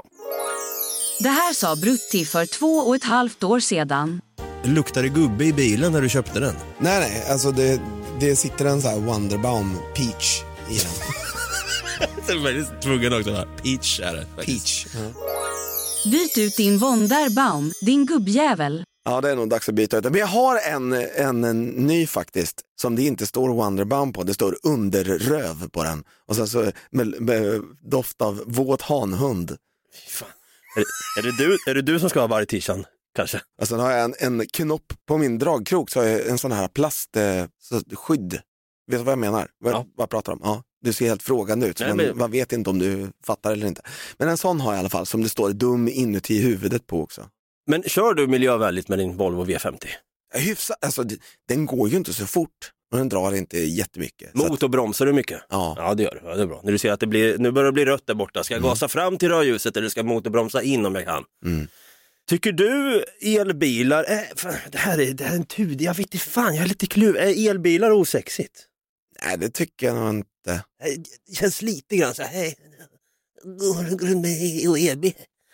[1.20, 4.20] Det här sa Brutti för två och ett halvt år sedan.
[4.64, 6.54] Luktar det gubbe i bilen när du köpte den?
[6.78, 7.80] Nej, nej, alltså det,
[8.20, 10.92] det sitter en sån här Wonderbaum peach i den.
[12.42, 13.32] Jag är tvungen också.
[13.32, 13.44] Va?
[13.62, 14.44] Peach är det.
[14.44, 14.86] Peach.
[16.04, 18.84] Byt ut din Wonderbaum, din gubbjävel.
[19.10, 20.12] Ja, det är nog dags att byta ut den.
[20.12, 24.22] Men jag har en, en, en ny faktiskt, som det inte står Wonderbaum på.
[24.22, 26.04] Det står underröv på den.
[26.26, 29.50] Och sen så med, med doft av våt hanhund.
[30.76, 30.84] Är,
[31.18, 33.40] är, det du, är det du som ska ha varje t-shirt kanske?
[33.60, 36.52] Och sen har jag en, en knopp på min dragkrok, så har jag en sån
[36.52, 38.32] här plastskydd.
[38.90, 39.48] Vet du vad jag menar?
[39.58, 40.40] Vad, vad jag pratar om?
[40.42, 40.62] Ja.
[40.80, 43.66] Du ser helt frågande ut, Nej, man, men- man vet inte om du fattar eller
[43.66, 43.82] inte.
[44.18, 47.02] Men en sån har jag i alla fall, som det står dum inuti huvudet på
[47.02, 47.26] också.
[47.68, 49.86] Men kör du miljövänligt med din Volvo V50?
[50.34, 51.04] Hyfsat, alltså
[51.48, 54.30] den går ju inte så fort och den drar inte jättemycket.
[54.36, 55.40] Så att- Motorbromsar du mycket?
[55.48, 55.74] Ja.
[55.78, 56.28] ja, det gör du.
[56.28, 56.60] Ja, det är bra.
[56.64, 58.62] När du ser att det blir, nu börjar det bli rött där borta, ska jag
[58.62, 61.24] gasa fram till rödljuset eller ska jag motorbromsa in om jag kan?
[61.44, 61.68] Mm.
[62.28, 66.14] Tycker du elbilar, är, fan, det, här är, det här är en tud, jag vet
[66.14, 67.22] inte fan, jag är lite kluven.
[67.28, 68.64] Är elbilar osexigt?
[69.24, 70.64] Nej, det tycker jag nog inte.
[71.28, 72.54] Det känns lite grann så här, hej,
[73.44, 75.12] går runt med elbil,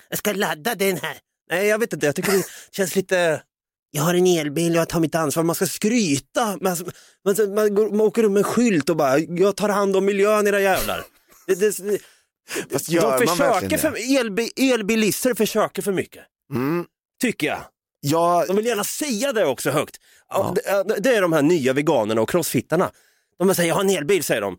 [0.09, 1.17] jag ska ladda den här.
[1.51, 3.43] Nej, jag vet inte, jag tycker det känns lite,
[3.91, 6.59] jag har en elbil, jag tar mitt ansvar, man ska skryta.
[6.61, 6.77] Man,
[7.25, 10.47] man, man, man åker runt med en skylt och bara, jag tar hand om miljön
[10.47, 11.05] era jävlar.
[11.47, 11.99] Det, det,
[12.73, 16.87] Fast de gör försöker för, elbi, elbilister försöker för mycket, Mm.
[17.21, 17.61] tycker jag.
[18.01, 19.97] Ja, De vill gärna säga det också högt.
[20.29, 20.55] Ja.
[20.55, 22.91] Det, det är de här nya veganerna och crossfittarna.
[23.39, 24.57] De säger, jag har en elbil, säger de.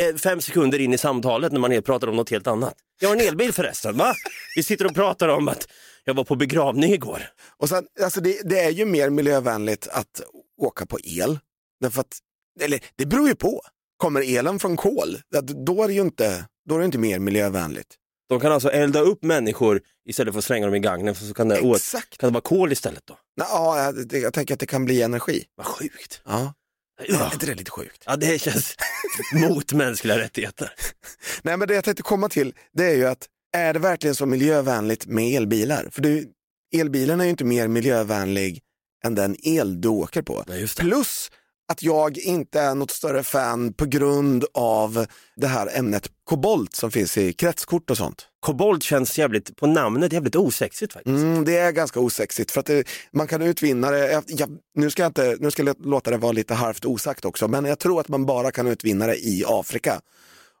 [0.00, 2.74] Eh, Fem sekunder in i samtalet när man helt pratar om något helt annat.
[3.00, 4.14] Jag har en elbil förresten, va?
[4.56, 5.68] Vi sitter och pratar om att
[6.04, 7.22] jag var på begravning igår.
[7.56, 10.22] Och sen, alltså det, det är ju mer miljövänligt att
[10.60, 11.38] åka på el.
[11.80, 12.18] Därför att,
[12.60, 13.62] eller det beror ju på.
[13.96, 15.18] Kommer elen från kol,
[15.66, 17.94] då är det ju inte, då är det inte mer miljövänligt.
[18.28, 21.48] De kan alltså elda upp människor istället för att slänga dem i gagnen, så kan
[21.48, 22.18] det, Exakt.
[22.18, 23.18] kan det vara kol istället då?
[23.36, 25.44] Ja, jag, jag tänker att det kan bli energi.
[25.56, 26.20] Vad sjukt.
[26.24, 26.52] Ja.
[26.98, 28.02] Är inte det lite sjukt?
[28.06, 28.74] Ja, det känns
[29.32, 30.72] mot mänskliga rättigheter.
[31.42, 34.26] Nej, men det jag tänkte komma till, det är ju att är det verkligen så
[34.26, 35.88] miljövänligt med elbilar?
[35.92, 36.32] För du,
[36.76, 38.60] elbilen är ju inte mer miljövänlig
[39.04, 40.44] än den el du åker på.
[40.78, 41.30] Plus
[41.68, 45.06] att jag inte är något större fan på grund av
[45.36, 48.27] det här ämnet kobolt som finns i kretskort och sånt.
[48.40, 51.22] Kobolt känns jävligt, på namnet jävligt osexigt faktiskt.
[51.22, 54.90] Mm, det är ganska osexigt för att det, man kan utvinna det, jag, jag, nu,
[54.90, 57.78] ska jag inte, nu ska jag låta det vara lite halvt osagt också, men jag
[57.78, 60.00] tror att man bara kan utvinna det i Afrika.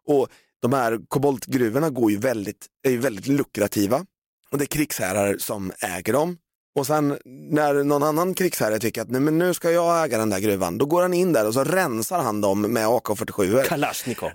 [0.06, 0.28] Och
[0.62, 4.06] de här koboltgruvorna går ju väldigt, är ju väldigt lukrativa
[4.50, 6.36] och det är krigsherrar som äger dem.
[6.78, 10.30] Och sen när någon annan krigsherre tycker att nej, men nu ska jag äga den
[10.30, 13.64] där gruvan, då går han in där och så rensar han dem med AK47.
[13.64, 14.30] Kalashnikov.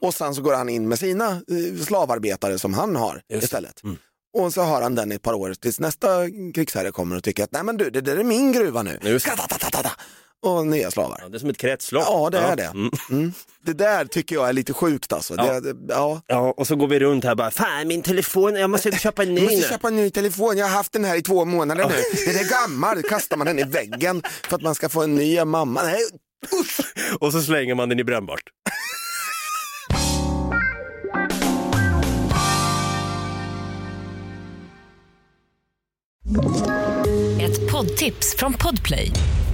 [0.00, 3.82] Och sen så går han in med sina eh, slavarbetare som han har istället.
[4.38, 6.08] Och så har han den i ett par år tills nästa
[6.54, 8.98] krigsherre kommer och tycker att nej men du, det där är min gruva nu.
[10.46, 11.18] Och nya slavar.
[11.22, 12.04] Ja, det är som ett kretslopp.
[12.06, 12.56] Ja, det är Ja.
[12.56, 12.64] det.
[12.64, 12.90] Mm.
[13.10, 13.32] Mm.
[13.64, 15.34] Det där tycker jag är lite sjukt alltså.
[15.36, 15.60] Ja.
[15.60, 16.22] Det, ja.
[16.26, 19.34] Ja, och så går vi runt här bara, fan min telefon, jag måste köpa en
[19.34, 19.62] ny Jag måste nu.
[19.72, 21.94] köpa en ny telefon, jag har haft den här i två månader nu.
[22.32, 25.44] Den är gammal, kastar man den i väggen för att man ska få en ny
[25.44, 25.82] mamma.
[25.82, 26.00] Nej,
[26.60, 26.80] usch!
[27.20, 28.42] Och så slänger man den i brännbart.
[37.40, 39.12] Ett poddtips från Podplay.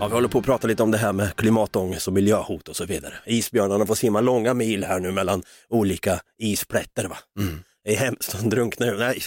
[0.00, 2.76] Ja, vi håller på att prata lite om det här med klimatångest och miljöhot och
[2.76, 3.14] så vidare.
[3.26, 7.04] Isbjörnarna får simma långa mil här nu mellan olika isplätter.
[7.08, 7.16] Va?
[7.84, 8.98] Det är hemskt, de drunknar ju.
[8.98, 9.22] Nej.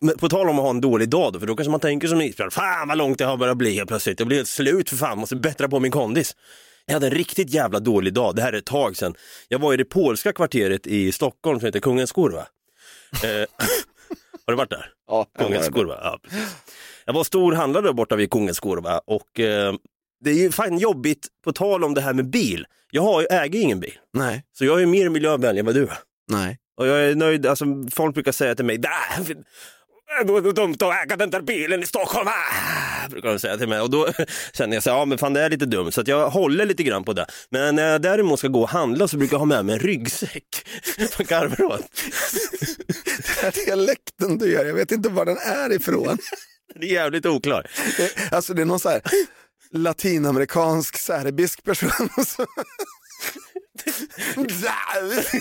[0.00, 2.08] Men på tal om att ha en dålig dag då, för då kanske man tänker
[2.08, 4.90] som isbjörn, fan vad långt det har börjat bli helt plötsligt, jag blir helt slut
[4.90, 6.36] för fan, måste bättra på min kondis.
[6.86, 9.14] Jag hade en riktigt jävla dålig dag, det här är ett tag sedan.
[9.48, 12.46] Jag var i det polska kvarteret i Stockholm som heter Kungens Kurva.
[13.24, 13.28] Eh,
[14.46, 14.92] har du varit där?
[15.06, 16.56] Ja, Kungens Kurva, ja precis.
[17.10, 19.74] Jag var storhandlare där borta vid Kungens Kurva och eh,
[20.24, 22.66] det är ju fan jobbigt på tal om det här med bil.
[22.90, 25.98] Jag har, äger ingen bil, Nej, så jag är mer miljövänlig än vad du är.
[26.30, 26.58] nej.
[26.76, 29.34] Och jag är nöjd, alltså folk brukar säga till mig, "Där,
[30.24, 33.68] det var dumt att äga den där bilen i Stockholm, ah!" brukar de säga till
[33.68, 33.80] mig.
[33.80, 34.08] Och då
[34.52, 36.66] känner jag så här, ja men fan det är lite dumt, så att jag håller
[36.66, 37.26] lite grann på det.
[37.50, 39.80] Men när jag däremot ska gå och handla så brukar jag ha med mig en
[39.80, 40.44] ryggsäck.
[41.18, 41.90] Du åt?
[43.16, 46.18] Den här dialekten du gör, jag vet inte var den är ifrån.
[46.80, 47.66] Det är jävligt oklar.
[48.30, 49.02] Alltså det är någon så här
[49.72, 51.90] latinamerikansk serbisk person.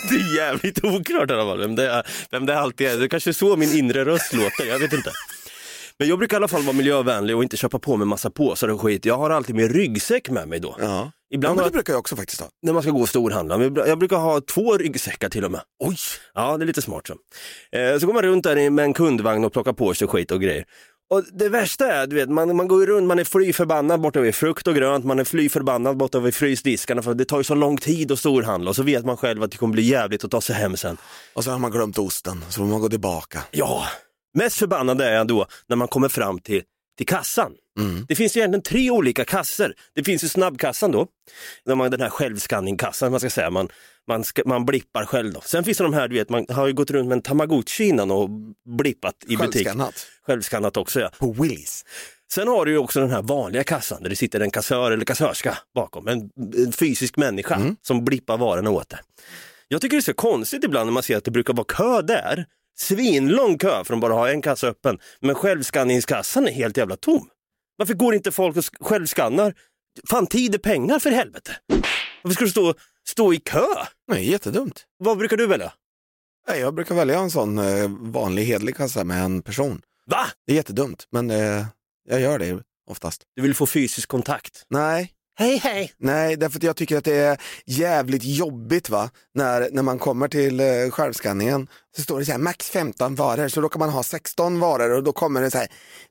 [0.10, 2.98] Det är jävligt oklart i alla fall vem det, är, vem det alltid är.
[2.98, 5.12] Det kanske är så min inre röst låter, jag vet inte.
[6.00, 8.68] Men jag brukar i alla fall vara miljövänlig och inte köpa på mig massa påsar
[8.68, 9.06] och skit.
[9.06, 10.76] Jag har alltid min ryggsäck med mig då.
[10.80, 11.12] Ja.
[11.32, 12.50] Ja, Ibland men har det brukar jag också faktiskt ha.
[12.62, 13.58] när man ska gå och storhandla.
[13.58, 15.62] Men Jag brukar ha två ryggsäckar till och med.
[15.80, 15.96] Oj!
[16.34, 17.14] Ja, det är lite smart så.
[17.78, 20.42] Eh, så går man runt där med en kundvagn och plockar på sig skit och
[20.42, 20.66] grejer.
[21.12, 24.20] Och det värsta är, du vet, man, man går runt, man är fly förbannad borta
[24.20, 27.44] vid frukt och grönt, man är fly förbannad borta vid frysdiskarna för det tar ju
[27.44, 30.24] så lång tid att storhandla och så vet man själv att det kommer bli jävligt
[30.24, 30.98] att ta sig hem sen.
[31.34, 33.44] Och så har man glömt osten, så får man gå tillbaka.
[33.52, 33.84] Ja,
[34.38, 36.62] mest förbannad är jag då när man kommer fram till,
[36.98, 37.52] till kassan.
[37.80, 38.06] Mm.
[38.08, 39.74] Det finns ju egentligen tre olika kassor.
[39.96, 41.08] Det finns ju snabbkassan då,
[41.66, 43.70] den här självskanningkassan, man ska säga, man,
[44.10, 45.42] man, ska, man blippar själv då.
[45.42, 47.84] Sen finns det de här, du vet, man har ju gått runt med en tamagotchi
[47.84, 48.30] innan och
[48.78, 49.54] blippat i butik.
[49.54, 50.08] Självskannat.
[50.28, 51.12] Självskannat också ja.
[51.20, 51.86] På Willys.
[52.34, 55.06] Sen har du ju också den här vanliga kassan där det sitter en kassör eller
[55.06, 56.30] kassörska bakom, en,
[56.66, 57.76] en fysisk människa Mm.
[57.82, 59.00] som blippar varorna åt det.
[59.68, 62.02] Jag tycker det är så konstigt ibland när man ser att det brukar vara kö
[62.02, 62.46] där,
[62.80, 67.28] svinlång kö för att bara ha en kassa öppen, men självskanningskassan är helt jävla tom.
[67.78, 69.54] Varför går inte folk och sk- självskannar?
[70.10, 71.52] Fan tid är pengar för helvete.
[72.24, 72.74] Varför ska du stå,
[73.10, 73.66] stå i kö?
[74.08, 74.86] Nej, jättedumt.
[74.98, 75.74] Vad brukar du välja?
[76.48, 79.82] Nej, jag brukar välja en sån eh, vanlig hedlig kassa med en person.
[80.06, 80.26] Va?
[80.46, 81.66] Det är jättedumt, men eh,
[82.10, 83.24] jag gör det oftast.
[83.36, 84.64] Du vill få fysisk kontakt?
[84.70, 85.92] Nej, Hej hej!
[85.98, 89.10] Nej, därför att jag tycker att det är jävligt jobbigt va?
[89.34, 93.48] När, när man kommer till eh, självskanningen så står det så här max 15 varor
[93.48, 95.68] så då kan man ha 16 varor och då kommer det så här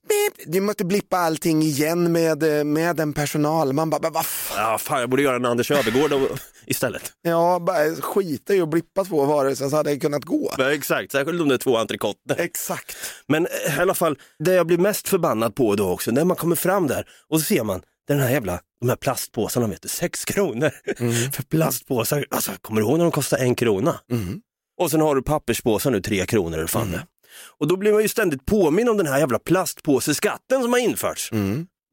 [0.08, 3.72] beep, du måste blippa allting igen med, eh, med en personal.
[3.72, 4.62] Man bara, "Men vad fan?
[4.72, 7.12] Ja, fan, jag borde göra en Anders Öfvergård och- istället.
[7.22, 10.54] Ja, bara skita i att blippa två varor sen så hade det kunnat gå.
[10.58, 12.36] Ja, exakt, särskilt om det är två entrecoter.
[12.38, 12.96] Exakt.
[13.26, 16.36] Men eh, i alla fall, det jag blir mest förbannad på då också, när man
[16.36, 19.88] kommer fram där och så ser man den här jävla, de här plastpåsarna, vet du,
[19.88, 20.70] sex kronor
[21.32, 22.26] för plastpåsar.
[22.30, 24.00] Alltså, kommer du ihåg när de kostade en krona?
[24.10, 24.40] Mm.
[24.80, 27.06] Och sen har du papperspåsar nu, tre kronor eller fan det.
[27.58, 31.30] Och då blir man ju ständigt påminn om den här jävla plastpåseskatten som har införts.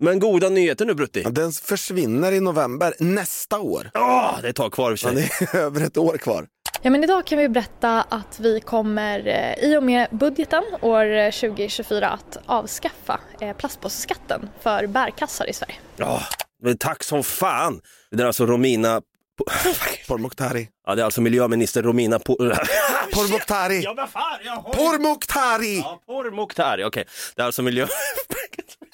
[0.04, 1.22] Men goda nyheter nu Brutti.
[1.24, 3.92] Ja, den försvinner i november nästa år.
[3.94, 5.30] Åh, det är ett tag kvar i och för Ja, sig.
[5.40, 6.48] det är över ett år kvar.
[6.86, 11.06] Ja, men idag kan vi berätta att vi kommer eh, i och med budgeten år
[11.06, 15.76] eh, 2024 att avskaffa eh, plastpåseskatten för bärkassar i Sverige.
[15.98, 16.22] Ja,
[16.62, 17.82] men tack som fan.
[18.12, 19.02] Det är alltså Romina...
[20.08, 20.68] Pourmokhtari.
[20.88, 22.18] Ja, det är alltså miljöminister Romina...
[22.18, 22.38] Po-
[23.14, 23.82] Pourmokhtari.
[23.82, 24.10] Ja,
[24.46, 24.74] jag har...
[24.74, 25.78] Pourmokhtari!
[25.78, 27.06] Ja, Pourmokhtari, okej.
[27.36, 27.88] Det är alltså miljö...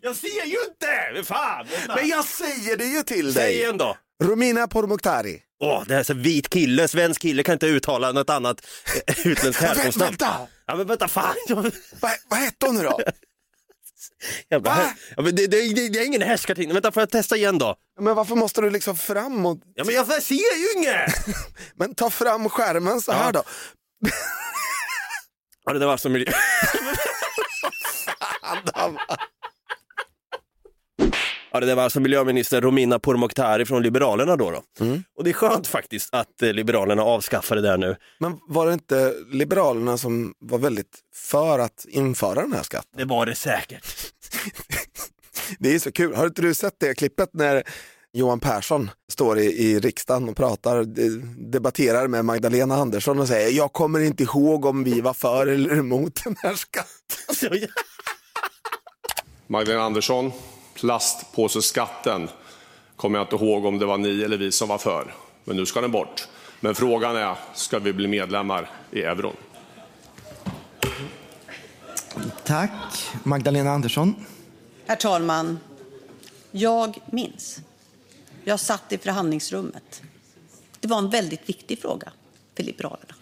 [0.00, 1.24] jag ser ju inte!
[1.24, 1.66] Fan!
[1.88, 3.54] Men jag säger det ju till Säg dig.
[3.56, 3.96] igen då.
[4.22, 5.42] Romina Pourmokhtari.
[5.62, 8.66] Åh, det är så vit kille, svensk kille kan inte uttala något annat
[9.06, 10.10] eh, utländskt härkomstnamn.
[10.10, 10.46] Vänta!
[10.66, 11.34] Ja, men vänta, fan!
[11.48, 11.56] Jag-
[12.00, 13.00] Vad, vad hette hon nu då?
[14.50, 14.94] Jävla, Va?
[15.16, 16.72] ja, men det, det, det, det är ingen härskarting.
[16.72, 17.76] Vänta, får jag testa igen då?
[18.00, 19.58] Men varför måste du liksom framåt?
[19.74, 21.14] Ja, men jag ser ju inget!
[21.76, 23.42] Men ta fram skärmen så här då.
[25.64, 26.32] Ja, det där var alltså miljö...
[31.52, 34.50] Ja, det där var alltså miljöminister Romina Pourmokhtari från Liberalerna då.
[34.50, 34.62] då.
[35.16, 37.96] Och det är skönt faktiskt att eh, Liberalerna avskaffade det där nu.
[38.18, 42.90] Men var det inte Liberalerna som var väldigt för att införa den här skatten?
[42.96, 43.86] Det var det säkert.
[45.58, 46.14] Det är så kul.
[46.14, 47.62] Har inte du sett det klippet när
[48.12, 53.50] Johan Persson står i, i riksdagen och pratar, de- debatterar med Magdalena Andersson och säger
[53.50, 57.58] jag kommer inte ihåg om vi var för eller emot den här skatten.
[59.46, 60.32] Magdalena Andersson,
[60.74, 62.28] plastpåseskatten
[62.96, 65.14] kommer jag inte ihåg om det var ni eller vi som var för.
[65.44, 66.28] Men nu ska den bort.
[66.60, 69.36] Men frågan är, ska vi bli medlemmar i euron?
[72.44, 72.70] Tack.
[73.22, 74.14] Magdalena Andersson.
[74.86, 75.58] Herr talman,
[76.50, 77.60] jag minns.
[78.44, 80.02] Jag satt i förhandlingsrummet.
[80.80, 82.12] Det var en väldigt viktig fråga
[82.56, 83.14] för Liberalerna.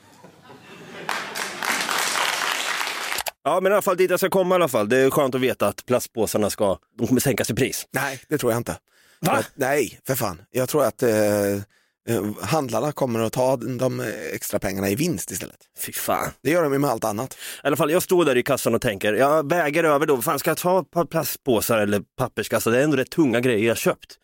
[3.49, 4.89] Ja, men i alla fall dit jag ska komma i alla fall.
[4.89, 7.87] Det är skönt att veta att plastpåsarna ska, de kommer sänkas i pris.
[7.91, 8.73] Nej, det tror jag inte.
[9.21, 9.33] Va?
[9.35, 10.43] Jag, nej, för fan.
[10.51, 14.01] Jag tror att eh, eh, handlarna kommer att ta de
[14.33, 15.57] extra pengarna i vinst istället.
[15.79, 16.31] Fy fan.
[16.43, 17.35] Det gör de ju med allt annat.
[17.35, 20.39] I alla fall, jag står där i kassan och tänker, jag väger över då, fan
[20.39, 22.71] ska jag ta ett par plastpåsar eller papperskassar?
[22.71, 24.19] Det är ändå rätt tunga grejer jag köpt.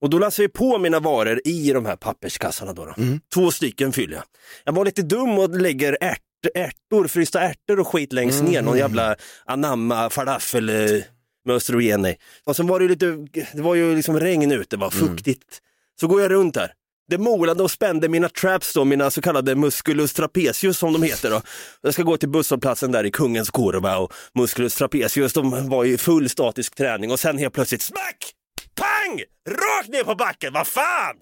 [0.00, 2.84] Och då lassar jag på mina varor i de här papperskassarna då.
[2.84, 2.94] då.
[3.34, 4.24] Två stycken fyller jag.
[4.64, 6.20] Jag var lite dum och lägger ärt,
[6.54, 11.02] ärtor, frysta ärtor och skit längst ner, någon jävla anamma falafel eh,
[11.44, 12.06] med östrogen.
[12.44, 13.06] Och sen var det ju lite,
[13.52, 15.60] det var ju liksom regn ute, det var fuktigt.
[16.00, 16.72] Så går jag runt där.
[17.10, 21.30] Det molade och spände mina traps då, mina så kallade musculus trapezius som de heter
[21.30, 21.42] då.
[21.82, 25.98] Jag ska gå till busshållplatsen där i Kungens Kurva och musculus trapezius, de var i
[25.98, 28.32] full statisk träning och sen helt plötsligt smack!
[28.74, 29.22] Pang!
[29.48, 31.16] Rakt ner på backen, vad fan!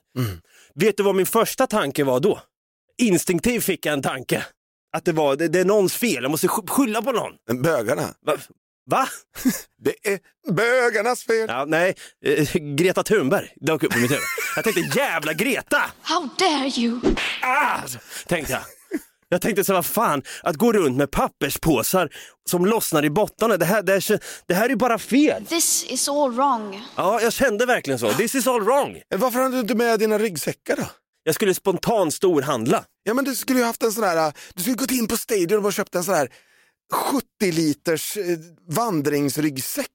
[0.75, 2.41] Vet du vad min första tanke var då?
[2.99, 4.45] Instinktivt fick jag en tanke.
[4.97, 7.63] Att det var, det, det är någons fel, jag måste sk- skylla på någon.
[7.63, 8.09] Bögarna?
[8.27, 8.37] Va?
[8.91, 9.09] Va?
[9.85, 10.19] Det är
[10.53, 11.47] bögarnas fel.
[11.49, 14.23] Ja, nej, eh, Greta Thunberg dök upp i mitt huvud.
[14.57, 15.83] Jag tänkte jävla Greta!
[16.03, 17.01] How dare you?
[17.43, 17.79] Ah!
[18.27, 18.63] Tänkte jag.
[19.29, 22.09] Jag tänkte så vad fan, att gå runt med papperspåsar
[22.51, 25.47] som lossnar i bottnarna, det här, det, här, det här är ju bara fel.
[25.47, 26.83] This is all wrong.
[26.97, 28.13] Ja, jag kände verkligen så.
[28.13, 29.03] This is all wrong.
[29.17, 30.87] Varför hade du inte med dina ryggsäckar då?
[31.25, 32.85] Jag skulle spontant storhandla.
[33.03, 35.65] Ja men du skulle ju haft en sån här, du skulle gått in på Stadium
[35.65, 36.29] och köpt en sån här
[37.39, 38.25] 70 liters eh,
[38.69, 39.89] vandringsryggsäck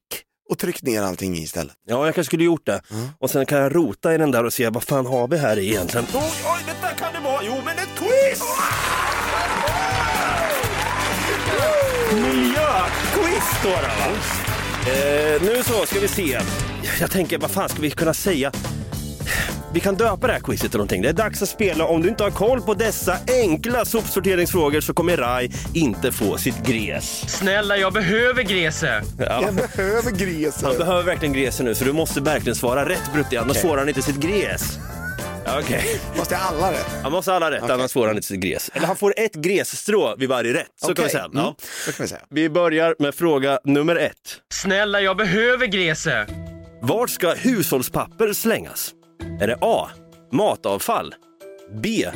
[0.50, 1.74] och tryckt ner allting i istället.
[1.88, 2.80] Ja, jag kanske skulle gjort det.
[3.20, 5.58] Och sen kan jag rota i den där och se vad fan har vi här
[5.58, 6.06] egentligen.
[6.14, 7.40] Oj, oj, detta kan det vara.
[7.44, 8.42] Jo, men ett quiz!
[12.14, 14.14] Miljöquiz står det va?
[14.92, 16.40] Eh, nu så ska vi se.
[17.00, 18.52] Jag tänker, vad fan ska vi kunna säga?
[19.72, 21.02] Vi kan döpa det här quizet till någonting.
[21.02, 21.84] Det är dags att spela.
[21.84, 26.66] Om du inte har koll på dessa enkla sopsorteringsfrågor så kommer Rai inte få sitt
[26.66, 27.30] gräs.
[27.38, 29.04] Snälla, jag behöver gräset.
[29.18, 29.42] Ja.
[29.42, 30.62] Jag behöver gräs.
[30.62, 33.62] Han behöver verkligen gräset nu så du måste verkligen svara rätt Brutti, annars Okej.
[33.62, 34.78] får han inte sitt gräs.
[35.58, 36.00] Okej.
[36.16, 36.86] Måste jag alla rätt?
[37.02, 38.70] Han måste alla rätt, annars får han inte sitt gräs.
[38.74, 40.66] Eller han får ett grässtrå vid varje rätt.
[40.80, 41.24] Så kan vi säga.
[41.24, 41.54] Mm, Ja.
[41.86, 42.20] Så kan vi säga.
[42.30, 44.14] Vi börjar med fråga nummer ett.
[44.52, 46.28] Snälla, jag behöver gräset.
[46.82, 48.94] Vart ska hushållspapper slängas?
[49.40, 49.88] Är det A.
[50.32, 51.14] Matavfall?
[51.82, 52.06] B.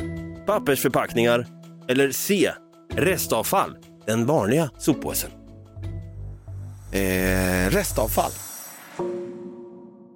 [0.45, 1.47] Pappersförpackningar?
[1.87, 2.51] Eller C.
[2.95, 3.77] Restavfall?
[4.05, 5.29] Den vanliga soppåsen.
[6.91, 8.31] Eh, restavfall.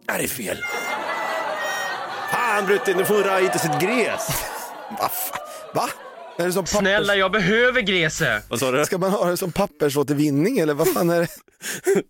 [0.07, 0.57] Är det fel?
[2.31, 4.27] Fan Brutti, nu får Rai inte sitt gräs.
[4.99, 5.09] Va?
[5.73, 5.89] Va?
[6.37, 6.77] Är det som pappers...
[6.79, 8.43] Snälla, jag behöver gräset.
[8.49, 8.85] Vad sa du?
[8.85, 11.27] Ska man ha det som pappersåtervinning eller vad fan är det?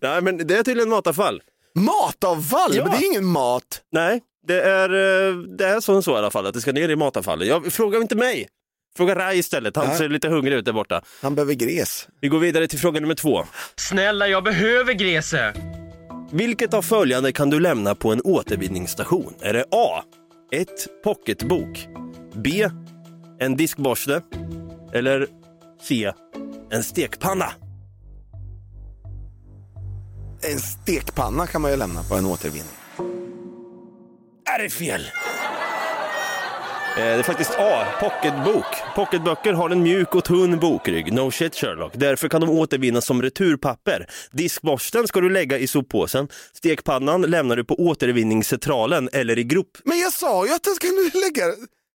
[0.02, 1.42] Nej, men det är tydligen matavfall.
[1.74, 2.76] Matavfall?
[2.76, 2.82] Ja.
[2.84, 3.80] Men det är ingen mat.
[3.92, 4.88] Nej, det är,
[5.28, 7.48] eh, det är så, så i alla fall, att det ska ner i matavfallet.
[7.48, 8.48] Jag, fråga inte mig.
[8.96, 9.96] Fråga Rai istället, han Ja.
[9.98, 11.02] ser lite hungrig ut där borta.
[11.22, 12.08] Han behöver gräs.
[12.20, 13.44] Vi går vidare till fråga nummer två.
[13.76, 15.56] Snälla, jag behöver gräset.
[16.32, 19.34] Vilket av följande kan du lämna på en återvinningsstation?
[19.40, 20.02] Är det A.
[20.52, 21.88] Ett pocketbok.
[22.34, 22.68] B.
[23.40, 24.22] En diskborste.
[24.92, 25.26] Eller
[25.82, 26.12] C.
[26.70, 27.52] En stekpanna.
[30.52, 32.77] En stekpanna kan man ju lämna på en återvinning.
[34.58, 35.00] Är det fel?
[35.00, 35.06] Eh,
[36.96, 37.84] Det är faktiskt A.
[38.00, 38.64] Pocketbok.
[38.94, 41.12] Pocketböcker har en mjuk och tunn bokrygg.
[41.12, 41.92] No shit Sherlock.
[41.94, 44.06] Därför kan de återvinnas som returpapper.
[44.32, 46.28] Diskborsten ska du lägga i soppåsen.
[46.52, 49.78] Stekpannan lämnar du på återvinningscentralen eller i grop.
[49.84, 51.44] Men jag sa ju att ska nu lägga...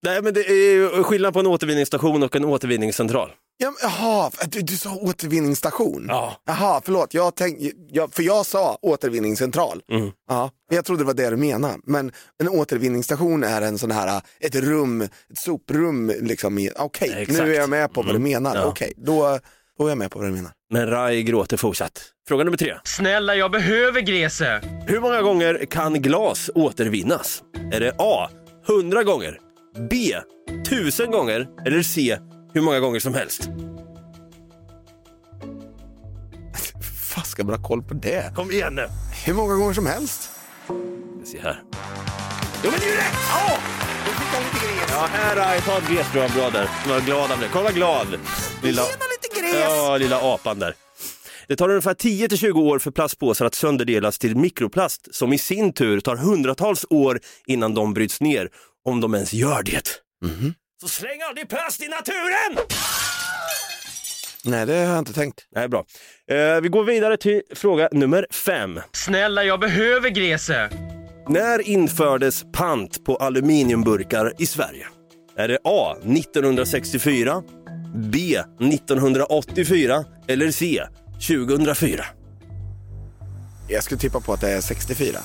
[0.05, 3.29] Nej, men det är skillnad på en återvinningsstation och en återvinningscentral.
[3.57, 6.05] Ja, Jaha, du, du sa återvinningsstation?
[6.09, 6.41] Ja.
[6.45, 7.13] Jaha, förlåt.
[7.13, 7.57] Jag tänk,
[7.91, 9.81] jag, för jag sa återvinningscentral.
[9.91, 10.11] Mm.
[10.29, 11.77] Ja, jag trodde det var det du menade.
[11.83, 12.11] Men
[12.43, 16.11] en återvinningsstation är en sån här, ett rum, ett soprum.
[16.21, 17.39] Liksom Okej, Exakt.
[17.39, 18.23] nu är jag med på vad du Mm.
[18.31, 18.55] menar.
[18.55, 18.65] Ja.
[18.65, 19.39] Okej, då,
[19.77, 20.51] då är jag med på vad du menar.
[20.73, 22.01] Men Rai gråter fortsatt.
[22.27, 22.75] Fråga nummer tre.
[22.83, 24.63] Snälla, jag behöver gräset.
[24.87, 27.43] Hur många gånger kan glas återvinnas?
[27.71, 28.29] Är det A.
[28.67, 29.39] 100 gånger?
[29.89, 30.15] B.
[30.69, 31.47] 1000 gånger?
[31.65, 32.17] Eller C.
[32.53, 33.41] Hur många gånger som helst?
[37.15, 38.35] Fan, ska man ha koll på det?
[38.35, 38.85] Kom igen nu.
[39.25, 40.29] Hur många gånger som helst.
[41.33, 41.63] Ser här.
[42.63, 43.13] Jo men det är ju rätt!
[43.29, 43.59] Ja!
[44.89, 46.69] Ja, här ta ett gräs bra, bra där.
[46.87, 47.47] Var glad av det.
[47.51, 48.07] Kolla vad glad.
[48.63, 48.81] Lilla...
[48.81, 49.55] lite gräs!
[49.55, 50.75] Ja, lilla apan där.
[51.47, 55.99] Det tar ungefär 10-20 år för plastpåsar att sönderdelas till mikroplast som i sin tur
[55.99, 58.49] tar hundratals år innan de bryts ner,
[58.85, 59.87] om de ens gör det.
[60.81, 62.65] Så släng aldrig plast i naturen!
[64.45, 65.47] Nej, det har jag inte tänkt.
[65.55, 65.85] Nej, bra.
[66.31, 68.79] Eh, vi går vidare till fråga nummer fem.
[68.91, 70.71] Snälla, jag behöver gräset.
[71.27, 74.87] När infördes pant på aluminiumburkar i Sverige?
[75.35, 75.95] Är det A.
[76.01, 77.43] 1964,
[77.95, 78.37] B.
[78.59, 80.83] 1984 eller C.
[81.27, 82.05] 2004?
[83.67, 85.19] Jag skulle tippa på att det är 64.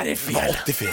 [0.00, 0.54] Är det fel?
[0.62, 0.88] 84.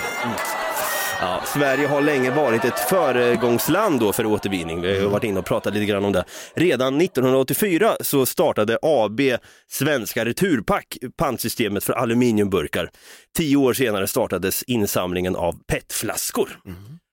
[1.21, 4.81] Ja, Sverige har länge varit ett föregångsland då för återvinning.
[4.81, 6.23] Vi har varit inne och pratat lite grann om det.
[6.53, 9.21] Redan 1984 så startade AB
[9.67, 12.89] Svenska Returpack pantsystemet för aluminiumburkar.
[13.37, 16.49] Tio år senare startades insamlingen av PET-flaskor.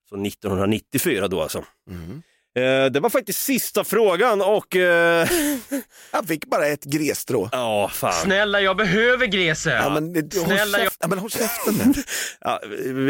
[0.08, 1.58] Så 1994 då alltså.
[1.58, 1.64] Eh,
[2.92, 4.76] Det var faktiskt sista frågan och...
[4.76, 5.28] eh,
[6.10, 7.48] Han fick bara ett grässtrå.
[7.52, 8.12] Ja, fan.
[8.12, 9.72] Snälla, jag behöver gräset.
[9.72, 10.92] Ja, men, Snälla, jag...
[11.00, 11.94] ja, men håll käften nu.
[12.40, 12.60] Ja,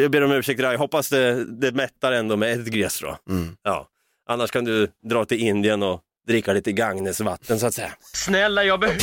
[0.02, 3.16] jag ber om ursäkt, jag hoppas det, det mättar ändå med ett grässtrå.
[3.62, 3.88] Ja.
[4.28, 7.92] Annars kan du dra till Indien och dricka lite Gagnes vatten så att säga.
[8.14, 9.02] Snälla, jag behöver...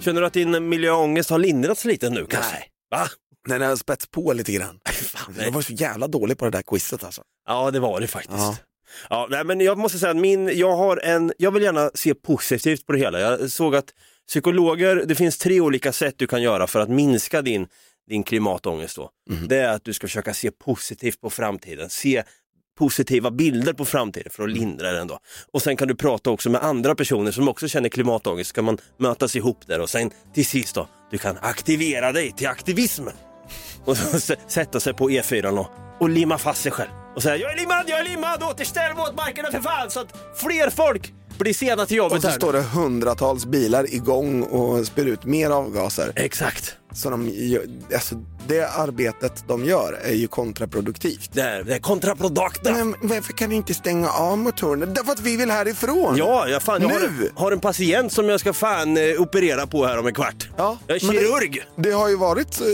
[0.00, 2.52] Känner du att din miljöångest har lindrats lite nu kanske?
[2.52, 2.68] Nej.
[2.90, 3.08] Va?
[3.48, 4.80] Nej, den har spets på lite grann.
[5.38, 7.22] Jag var så jävla dålig på det där quizet alltså.
[7.46, 8.38] Ja, det var det faktiskt.
[8.38, 8.56] Ja.
[9.10, 9.26] Ja.
[9.30, 12.86] nej, men jag måste säga att min, jag har en, jag vill gärna se positivt
[12.86, 13.20] på det hela.
[13.20, 13.94] Jag såg att
[14.28, 17.66] psykologer, det finns tre olika sätt du kan göra för att minska din,
[18.08, 18.96] din klimatångest.
[18.96, 19.10] Då.
[19.48, 22.22] Det är att du ska försöka se positivt på framtiden, se
[22.78, 25.18] positiva bilder på framtiden för att lindra den då.
[25.52, 28.78] Och sen kan du prata också med andra personer som också känner klimatångest, ska man
[28.98, 33.14] mötas ihop där och sen till sist då, du kan aktivera dig till aktivismen.
[33.84, 33.96] Och
[34.48, 35.66] sätta sig på E4 och,
[36.00, 36.90] och limma fast sig själv.
[37.16, 40.70] Och säga jag är limmad, jag är limmad, återställ våtmarkerna för fan så att fler
[40.70, 42.36] folk blir sena till jobbet Och så här.
[42.36, 46.12] står det hundratals bilar igång och spyr ut mer avgaser.
[46.16, 46.74] Exakt.
[46.92, 47.32] Så de,
[47.94, 48.14] alltså,
[48.46, 51.30] det arbetet de gör är ju kontraproduktivt.
[51.32, 52.72] Det är, det är kontraprodukta.
[52.72, 54.80] Men varför kan ni inte stänga av motorn?
[54.94, 56.16] Därför att vi vill härifrån.
[56.16, 57.30] Ja, jag, fan, jag har, Nu!
[57.36, 60.48] har en patient som jag ska fan eh, operera på här om en kvart.
[60.56, 61.62] Ja, Jag är men det- kirurg.
[61.76, 62.66] Det har ju varit eh,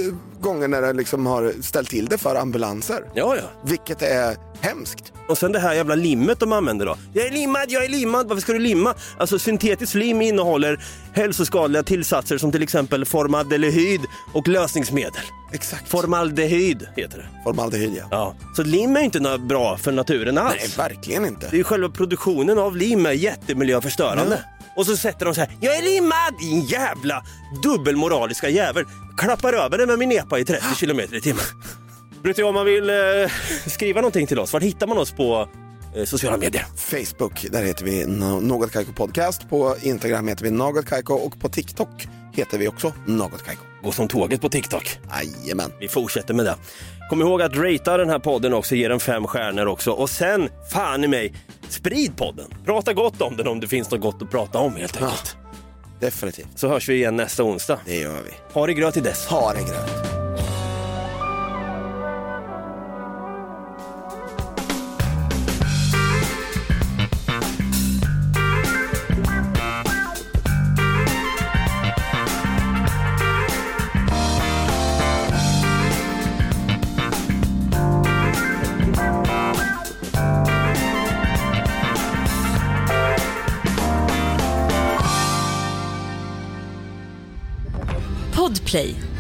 [0.45, 3.05] gånger när det liksom har ställt till det för ambulanser.
[3.14, 3.42] Ja, ja.
[3.64, 5.12] Vilket är hemskt.
[5.28, 6.97] Och sen det här jävla limmet de använder då.
[7.12, 8.95] Jag är limmad, jag är limmad, varför ska du limma?
[9.18, 14.01] Alltså syntetiskt lim innehåller hälsoskadliga tillsatser som till exempel formaldehyd
[14.32, 15.22] och lösningsmedel.
[15.53, 15.88] Exakt.
[15.88, 17.26] Formaldehyd heter det.
[17.45, 18.05] Formaldehyd ja.
[18.11, 18.34] Ja.
[18.57, 20.57] Så lim är inte något bra för naturen alls.
[20.59, 21.47] Nej, verkligen inte.
[21.51, 24.45] Det är ju själva produktionen av lim är jättemiljöförstörande.
[24.77, 26.39] Och så sätter de så här, jag är limmad!
[26.41, 27.22] Din jävla
[27.62, 28.85] dubbelmoraliska jävel.
[29.18, 31.45] Klappar över den med min epa i 30 kilometer i timmen.
[32.22, 32.97] Du om man vill eh,
[33.66, 35.49] skriva någonting till oss, var hittar man oss på
[35.97, 36.66] eh, sociala medier?
[36.77, 39.49] Facebook, där heter vi No- Något Kaiko Podcast.
[39.51, 43.62] På Instagram heter vi Något Kaiko och på TikTok heter vi också Något Kaiko.
[43.83, 44.99] Gå som tåget på TikTok.
[45.45, 45.72] Jajamän.
[45.81, 46.55] Vi fortsätter med det.
[47.11, 49.91] Kom ihåg att ratea den här podden också, ge den fem stjärnor också.
[49.91, 51.33] Och sen, fan i mig,
[51.69, 52.51] sprid podden.
[52.65, 55.37] Prata gott om den om det finns något gott att prata om helt enkelt.
[56.01, 56.59] Definitivt.
[56.59, 57.81] Så hörs vi igen nästa onsdag.
[57.85, 58.31] Det gör vi.
[58.53, 59.27] Ha det gröt till dess.
[59.27, 60.14] Ha det grönt.